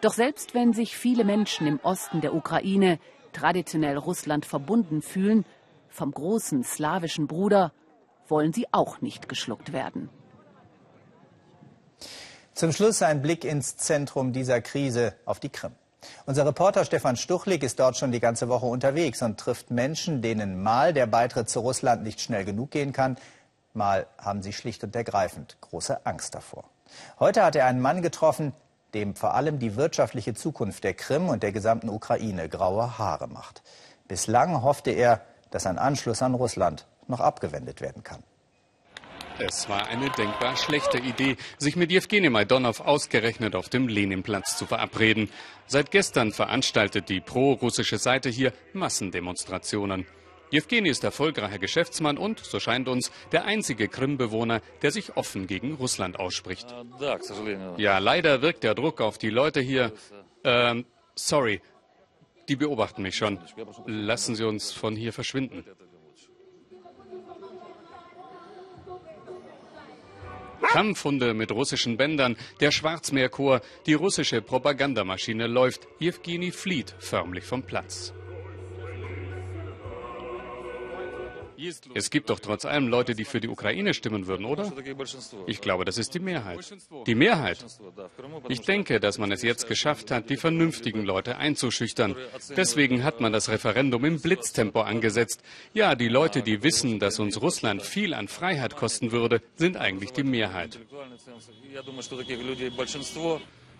Doch 0.00 0.12
selbst 0.12 0.54
wenn 0.54 0.74
sich 0.74 0.96
viele 0.96 1.24
Menschen 1.24 1.66
im 1.66 1.80
Osten 1.82 2.20
der 2.20 2.34
Ukraine 2.34 2.98
traditionell 3.34 3.98
Russland 3.98 4.46
verbunden 4.46 5.02
fühlen, 5.02 5.44
vom 5.88 6.10
großen 6.10 6.64
slawischen 6.64 7.26
Bruder, 7.26 7.72
wollen 8.28 8.52
sie 8.52 8.66
auch 8.72 9.00
nicht 9.02 9.28
geschluckt 9.28 9.72
werden. 9.72 10.08
Zum 12.54 12.72
Schluss 12.72 13.02
ein 13.02 13.20
Blick 13.20 13.44
ins 13.44 13.76
Zentrum 13.76 14.32
dieser 14.32 14.60
Krise 14.60 15.14
auf 15.24 15.40
die 15.40 15.48
Krim. 15.50 15.72
Unser 16.26 16.46
Reporter 16.46 16.84
Stefan 16.84 17.16
Stuchlik 17.16 17.62
ist 17.62 17.80
dort 17.80 17.96
schon 17.96 18.12
die 18.12 18.20
ganze 18.20 18.48
Woche 18.48 18.66
unterwegs 18.66 19.22
und 19.22 19.38
trifft 19.38 19.70
Menschen, 19.70 20.22
denen 20.22 20.62
mal 20.62 20.92
der 20.92 21.06
Beitritt 21.06 21.48
zu 21.48 21.60
Russland 21.60 22.02
nicht 22.02 22.20
schnell 22.20 22.44
genug 22.44 22.70
gehen 22.70 22.92
kann, 22.92 23.16
mal 23.72 24.06
haben 24.18 24.42
sie 24.42 24.52
schlicht 24.52 24.84
und 24.84 24.94
ergreifend 24.94 25.56
große 25.60 26.06
Angst 26.06 26.34
davor. 26.34 26.64
Heute 27.18 27.42
hat 27.42 27.56
er 27.56 27.66
einen 27.66 27.80
Mann 27.80 28.02
getroffen, 28.02 28.52
dem 28.94 29.14
vor 29.14 29.34
allem 29.34 29.58
die 29.58 29.76
wirtschaftliche 29.76 30.34
Zukunft 30.34 30.84
der 30.84 30.94
Krim 30.94 31.28
und 31.28 31.42
der 31.42 31.52
gesamten 31.52 31.88
Ukraine 31.88 32.48
graue 32.48 32.98
Haare 32.98 33.28
macht. 33.28 33.62
Bislang 34.08 34.62
hoffte 34.62 34.90
er, 34.90 35.22
dass 35.50 35.66
ein 35.66 35.78
Anschluss 35.78 36.22
an 36.22 36.34
Russland 36.34 36.86
noch 37.06 37.20
abgewendet 37.20 37.80
werden 37.80 38.02
kann. 38.02 38.22
Es 39.38 39.68
war 39.68 39.88
eine 39.88 40.10
denkbar 40.10 40.56
schlechte 40.56 40.98
Idee, 40.98 41.36
sich 41.58 41.74
mit 41.74 41.90
Jewgeni 41.90 42.30
Majdonow 42.30 42.80
ausgerechnet 42.80 43.56
auf 43.56 43.68
dem 43.68 43.88
Leninplatz 43.88 44.56
zu 44.56 44.64
verabreden. 44.64 45.28
Seit 45.66 45.90
gestern 45.90 46.32
veranstaltet 46.32 47.08
die 47.08 47.20
pro-russische 47.20 47.98
Seite 47.98 48.30
hier 48.30 48.52
Massendemonstrationen. 48.74 50.06
Jewgeni 50.54 50.88
ist 50.88 51.02
erfolgreicher 51.02 51.58
Geschäftsmann 51.58 52.16
und, 52.16 52.38
so 52.38 52.60
scheint 52.60 52.86
uns, 52.86 53.10
der 53.32 53.44
einzige 53.44 53.88
Krim-Bewohner, 53.88 54.60
der 54.82 54.92
sich 54.92 55.16
offen 55.16 55.48
gegen 55.48 55.74
Russland 55.74 56.20
ausspricht. 56.20 56.72
Ja, 57.76 57.98
leider 57.98 58.40
wirkt 58.40 58.62
der 58.62 58.76
Druck 58.76 59.00
auf 59.00 59.18
die 59.18 59.30
Leute 59.30 59.60
hier. 59.60 59.92
Ähm, 60.44 60.86
sorry, 61.16 61.60
die 62.48 62.54
beobachten 62.54 63.02
mich 63.02 63.16
schon. 63.16 63.40
Lassen 63.86 64.36
Sie 64.36 64.44
uns 64.44 64.70
von 64.70 64.94
hier 64.94 65.12
verschwinden. 65.12 65.64
Kampfhunde 70.68 71.34
mit 71.34 71.50
russischen 71.50 71.96
Bändern, 71.96 72.36
der 72.60 72.70
Schwarzmeerchor, 72.70 73.60
die 73.86 73.94
russische 73.94 74.40
Propagandamaschine 74.40 75.48
läuft. 75.48 75.88
Jewgeni 75.98 76.52
flieht 76.52 76.94
förmlich 77.00 77.42
vom 77.42 77.64
Platz. 77.64 78.14
Es 81.94 82.10
gibt 82.10 82.30
doch 82.30 82.40
trotz 82.40 82.64
allem 82.64 82.88
Leute, 82.88 83.14
die 83.14 83.24
für 83.24 83.40
die 83.40 83.48
Ukraine 83.48 83.94
stimmen 83.94 84.26
würden, 84.26 84.46
oder? 84.46 84.72
Ich 85.46 85.60
glaube, 85.60 85.84
das 85.84 85.98
ist 85.98 86.14
die 86.14 86.18
Mehrheit. 86.18 86.74
Die 87.06 87.14
Mehrheit. 87.14 87.64
Ich 88.48 88.60
denke, 88.62 89.00
dass 89.00 89.18
man 89.18 89.32
es 89.32 89.42
jetzt 89.42 89.66
geschafft 89.68 90.10
hat, 90.10 90.30
die 90.30 90.36
vernünftigen 90.36 91.04
Leute 91.04 91.36
einzuschüchtern. 91.36 92.16
Deswegen 92.56 93.04
hat 93.04 93.20
man 93.20 93.32
das 93.32 93.48
Referendum 93.48 94.04
im 94.04 94.20
Blitztempo 94.20 94.80
angesetzt. 94.80 95.42
Ja, 95.72 95.94
die 95.94 96.08
Leute, 96.08 96.42
die 96.42 96.62
wissen, 96.62 96.98
dass 96.98 97.18
uns 97.18 97.40
Russland 97.40 97.82
viel 97.82 98.14
an 98.14 98.28
Freiheit 98.28 98.76
kosten 98.76 99.12
würde, 99.12 99.42
sind 99.56 99.76
eigentlich 99.76 100.12
die 100.12 100.24
Mehrheit. 100.24 100.78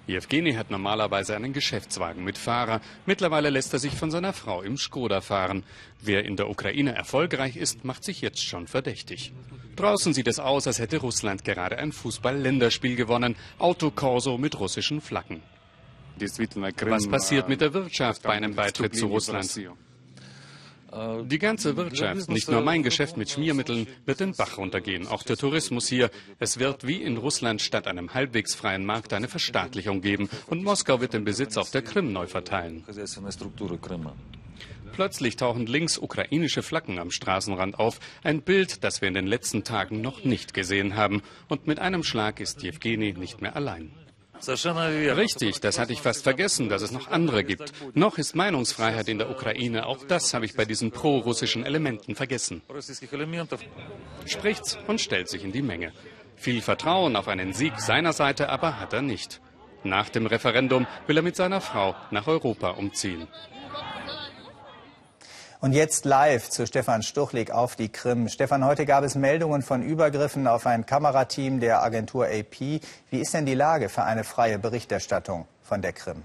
Jewgeni 0.07 0.55
hat 0.55 0.71
normalerweise 0.71 1.35
einen 1.35 1.53
Geschäftswagen 1.53 2.25
mit 2.25 2.37
Fahrer. 2.37 2.81
Mittlerweile 3.07 3.51
lässt 3.51 3.73
er 3.73 3.79
sich 3.79 3.95
von 3.95 4.11
seiner 4.11 4.33
Frau 4.33 4.61
im 4.63 4.77
Skoda 4.77 5.21
fahren. 5.21 5.65
Wer 6.03 6.25
in 6.25 6.37
der 6.37 6.51
Ukraine 6.51 6.95
erfolgreich 6.95 7.57
ist, 7.57 7.85
macht 7.85 8.05
sich 8.05 8.21
jetzt 8.21 8.45
schon 8.45 8.67
verdächtig. 8.67 9.33
Draußen 9.77 10.13
sieht 10.13 10.29
es 10.29 10.39
aus, 10.39 10.67
als 10.67 10.79
hätte 10.79 10.99
Russland 10.99 11.45
gerade 11.45 11.79
ein 11.79 11.93
Fußball-Länderspiel 11.93 12.97
gewonnen. 12.97 13.35
Autokorso 13.59 14.37
mit 14.37 14.59
russischen 14.61 15.01
Flaggen. 15.01 15.43
Was 16.17 17.09
passiert 17.09 17.49
mit 17.49 17.61
der 17.61 17.73
Wirtschaft 17.75 18.23
bei 18.23 18.31
einem 18.31 18.55
Beitritt 18.55 18.95
zu 18.95 19.07
Russland? 19.07 19.51
Die 21.24 21.38
ganze 21.38 21.76
Wirtschaft, 21.76 22.28
nicht 22.30 22.49
nur 22.49 22.61
mein 22.61 22.82
Geschäft 22.82 23.16
mit 23.16 23.28
Schmiermitteln, 23.28 23.88
wird 24.05 24.20
den 24.20 24.32
Bach 24.32 24.59
runtergehen. 24.59 25.09
Auch 25.09 25.22
der 25.24 25.36
Tourismus 25.36 25.88
hier. 25.88 26.11
Es 26.38 26.59
wird 26.59 26.86
wie 26.86 27.03
in 27.03 27.16
Russland 27.16 27.62
statt 27.62 27.88
einem 27.88 28.14
halbwegs 28.14 28.55
freien 28.55 28.84
Markt 28.84 29.12
eine 29.12 29.26
Verstaatlichung 29.26 30.03
geben. 30.03 30.28
Und 30.47 30.62
Moskau 30.62 31.01
wird 31.01 31.12
den 31.12 31.24
Besitz 31.24 31.57
auf 31.57 31.70
der 31.70 31.82
Krim 31.82 32.12
neu 32.12 32.26
verteilen. 32.26 32.84
Plötzlich 34.92 35.34
tauchen 35.34 35.66
links 35.66 35.99
ukrainische 35.99 36.62
Flaggen 36.62 37.01
am 37.01 37.11
Straßenrand 37.11 37.80
auf. 37.80 37.99
Ein 38.22 38.42
Bild, 38.42 38.84
das 38.84 39.01
wir 39.01 39.09
in 39.09 39.14
den 39.14 39.26
letzten 39.26 39.64
Tagen 39.64 40.01
noch 40.01 40.22
nicht 40.22 40.55
gesehen 40.55 40.95
haben. 40.95 41.22
Und 41.49 41.66
mit 41.66 41.80
einem 41.80 42.05
Schlag 42.05 42.38
ist 42.38 42.62
Jewgeni 42.62 43.12
nicht 43.14 43.42
mehr 43.42 43.57
allein. 43.57 43.90
Richtig, 45.16 45.61
das 45.61 45.78
hatte 45.78 45.92
ich 45.92 46.03
fast 46.03 46.22
vergessen, 46.22 46.68
dass 46.68 46.82
es 46.82 46.92
noch 46.92 47.09
andere 47.11 47.45
gibt. 47.45 47.72
Noch 47.95 48.18
ist 48.18 48.34
Meinungsfreiheit 48.34 49.09
in 49.09 49.18
der 49.18 49.30
Ukraine. 49.30 49.86
Auch 49.86 50.05
das 50.07 50.34
habe 50.34 50.45
ich 50.45 50.55
bei 50.55 50.64
diesen 50.64 50.90
pro-russischen 50.90 51.64
Elementen 51.64 52.14
vergessen. 52.14 52.62
Spricht's 54.26 54.78
und 54.86 55.01
stellt 55.01 55.28
sich 55.28 55.45
in 55.45 55.53
die 55.53 55.62
Menge. 55.62 55.92
Viel 56.36 56.61
Vertrauen 56.61 57.16
auf 57.16 57.28
einen 57.28 57.53
Sieg 57.53 57.78
seiner 57.80 58.12
Seite 58.12 58.49
aber 58.49 58.80
hat 58.80 58.92
er 58.92 59.03
nicht. 59.03 59.40
Nach 59.84 60.09
dem 60.09 60.26
Referendum 60.26 60.86
will 61.07 61.16
er 61.18 61.22
mit 61.22 61.36
seiner 61.36 61.61
Frau 61.61 61.95
nach 62.11 62.26
Europa 62.26 62.70
umziehen. 62.70 63.28
Und 65.65 65.73
jetzt 65.73 66.05
live 66.05 66.51
zu 66.51 66.67
Stefan 66.67 67.03
Stuchlik 67.03 67.51
auf 67.51 67.75
die 67.75 67.89
Krim. 67.89 68.29
Stefan, 68.29 68.67
heute 68.67 68.85
gab 68.85 69.03
es 69.03 69.15
Meldungen 69.15 69.62
von 69.62 69.83
Übergriffen 69.83 70.47
auf 70.47 70.67
ein 70.67 70.85
Kamerateam 70.85 71.59
der 71.59 71.83
Agentur 71.83 72.27
AP. 72.27 72.83
Wie 73.09 73.19
ist 73.19 73.33
denn 73.33 73.47
die 73.47 73.55
Lage 73.55 73.89
für 73.89 74.03
eine 74.03 74.25
freie 74.25 74.59
Berichterstattung 74.59 75.47
von 75.62 75.81
der 75.81 75.95
Krim? 75.95 76.23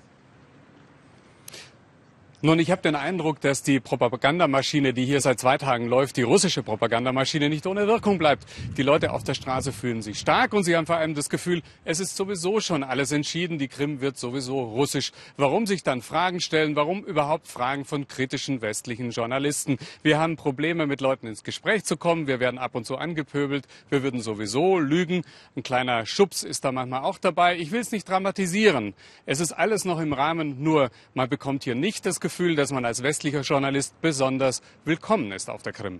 Nun, 2.41 2.57
ich 2.59 2.71
habe 2.71 2.81
den 2.81 2.95
Eindruck, 2.95 3.41
dass 3.41 3.63
die 3.63 3.81
Propagandamaschine, 3.81 4.93
die 4.93 5.03
hier 5.03 5.19
seit 5.19 5.41
zwei 5.41 5.57
Tagen 5.57 5.89
läuft, 5.89 6.15
die 6.15 6.21
russische 6.21 6.63
Propagandamaschine 6.63 7.49
nicht 7.49 7.67
ohne 7.67 7.85
Wirkung 7.85 8.17
bleibt. 8.17 8.45
Die 8.77 8.81
Leute 8.81 9.11
auf 9.11 9.25
der 9.25 9.33
Straße 9.33 9.73
fühlen 9.73 10.01
sich 10.01 10.19
stark 10.19 10.53
und 10.53 10.63
sie 10.63 10.77
haben 10.77 10.85
vor 10.85 10.95
allem 10.95 11.15
das 11.15 11.29
Gefühl, 11.29 11.61
es 11.83 11.99
ist 11.99 12.15
sowieso 12.15 12.61
schon 12.61 12.85
alles 12.85 13.11
entschieden, 13.11 13.57
die 13.57 13.67
Krim 13.67 13.99
wird 13.99 14.17
sowieso 14.17 14.61
russisch. 14.61 15.11
Warum 15.35 15.67
sich 15.67 15.83
dann 15.83 16.01
Fragen 16.01 16.39
stellen? 16.39 16.77
Warum 16.77 17.03
überhaupt 17.03 17.45
Fragen 17.45 17.83
von 17.83 18.07
kritischen 18.07 18.61
westlichen 18.61 19.11
Journalisten? 19.11 19.77
Wir 20.01 20.17
haben 20.17 20.37
Probleme, 20.37 20.87
mit 20.87 21.01
Leuten 21.01 21.27
ins 21.27 21.43
Gespräch 21.43 21.83
zu 21.83 21.97
kommen. 21.97 22.27
Wir 22.27 22.39
werden 22.39 22.57
ab 22.57 22.73
und 22.73 22.85
zu 22.85 22.95
angepöbelt. 22.95 23.67
Wir 23.89 24.01
würden 24.01 24.21
sowieso 24.21 24.79
lügen. 24.79 25.23
Ein 25.57 25.63
kleiner 25.63 26.05
Schubs 26.05 26.43
ist 26.43 26.63
da 26.63 26.71
manchmal 26.71 27.03
auch 27.03 27.17
dabei. 27.17 27.57
Ich 27.57 27.73
will 27.73 27.81
es 27.81 27.91
nicht 27.91 28.07
dramatisieren. 28.07 28.93
Es 29.25 29.41
ist 29.41 29.51
alles 29.51 29.83
noch 29.83 29.99
im 29.99 30.13
Rahmen, 30.13 30.63
nur 30.63 30.89
man 31.13 31.27
bekommt 31.27 31.65
hier 31.65 31.75
nicht 31.75 32.05
das 32.05 32.21
Gefühl, 32.21 32.28
Gefühl, 32.29 32.55
dass 32.55 32.71
man 32.71 32.85
als 32.85 33.01
westlicher 33.01 33.41
Journalist 33.41 33.99
besonders 34.01 34.61
willkommen 34.85 35.31
ist 35.31 35.49
auf 35.49 35.63
der 35.63 35.73
Krim. 35.73 35.99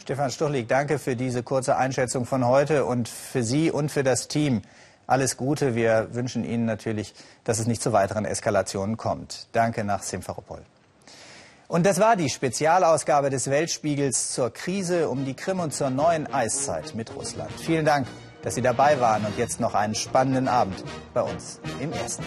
Stefan 0.00 0.30
Stuchlik, 0.30 0.68
danke 0.68 0.98
für 0.98 1.16
diese 1.16 1.42
kurze 1.42 1.76
Einschätzung 1.76 2.24
von 2.24 2.46
heute 2.46 2.86
und 2.86 3.10
für 3.10 3.42
Sie 3.42 3.70
und 3.70 3.90
für 3.90 4.02
das 4.02 4.26
Team. 4.28 4.62
Alles 5.06 5.36
Gute. 5.36 5.74
Wir 5.74 6.08
wünschen 6.12 6.44
Ihnen 6.44 6.64
natürlich, 6.64 7.12
dass 7.44 7.58
es 7.58 7.66
nicht 7.66 7.82
zu 7.82 7.92
weiteren 7.92 8.24
Eskalationen 8.24 8.96
kommt. 8.96 9.48
Danke 9.52 9.84
nach 9.84 10.02
Simferopol. 10.02 10.62
Und 11.68 11.84
das 11.84 12.00
war 12.00 12.16
die 12.16 12.30
Spezialausgabe 12.30 13.28
des 13.28 13.50
Weltspiegels 13.50 14.32
zur 14.32 14.50
Krise 14.50 15.10
um 15.10 15.26
die 15.26 15.34
Krim 15.34 15.60
und 15.60 15.74
zur 15.74 15.90
neuen 15.90 16.26
Eiszeit 16.32 16.94
mit 16.94 17.14
Russland. 17.14 17.52
Vielen 17.60 17.84
Dank, 17.84 18.06
dass 18.40 18.54
Sie 18.54 18.62
dabei 18.62 18.98
waren 18.98 19.26
und 19.26 19.36
jetzt 19.36 19.60
noch 19.60 19.74
einen 19.74 19.94
spannenden 19.94 20.48
Abend 20.48 20.82
bei 21.12 21.20
uns 21.20 21.60
im 21.80 21.92
Ersten. 21.92 22.24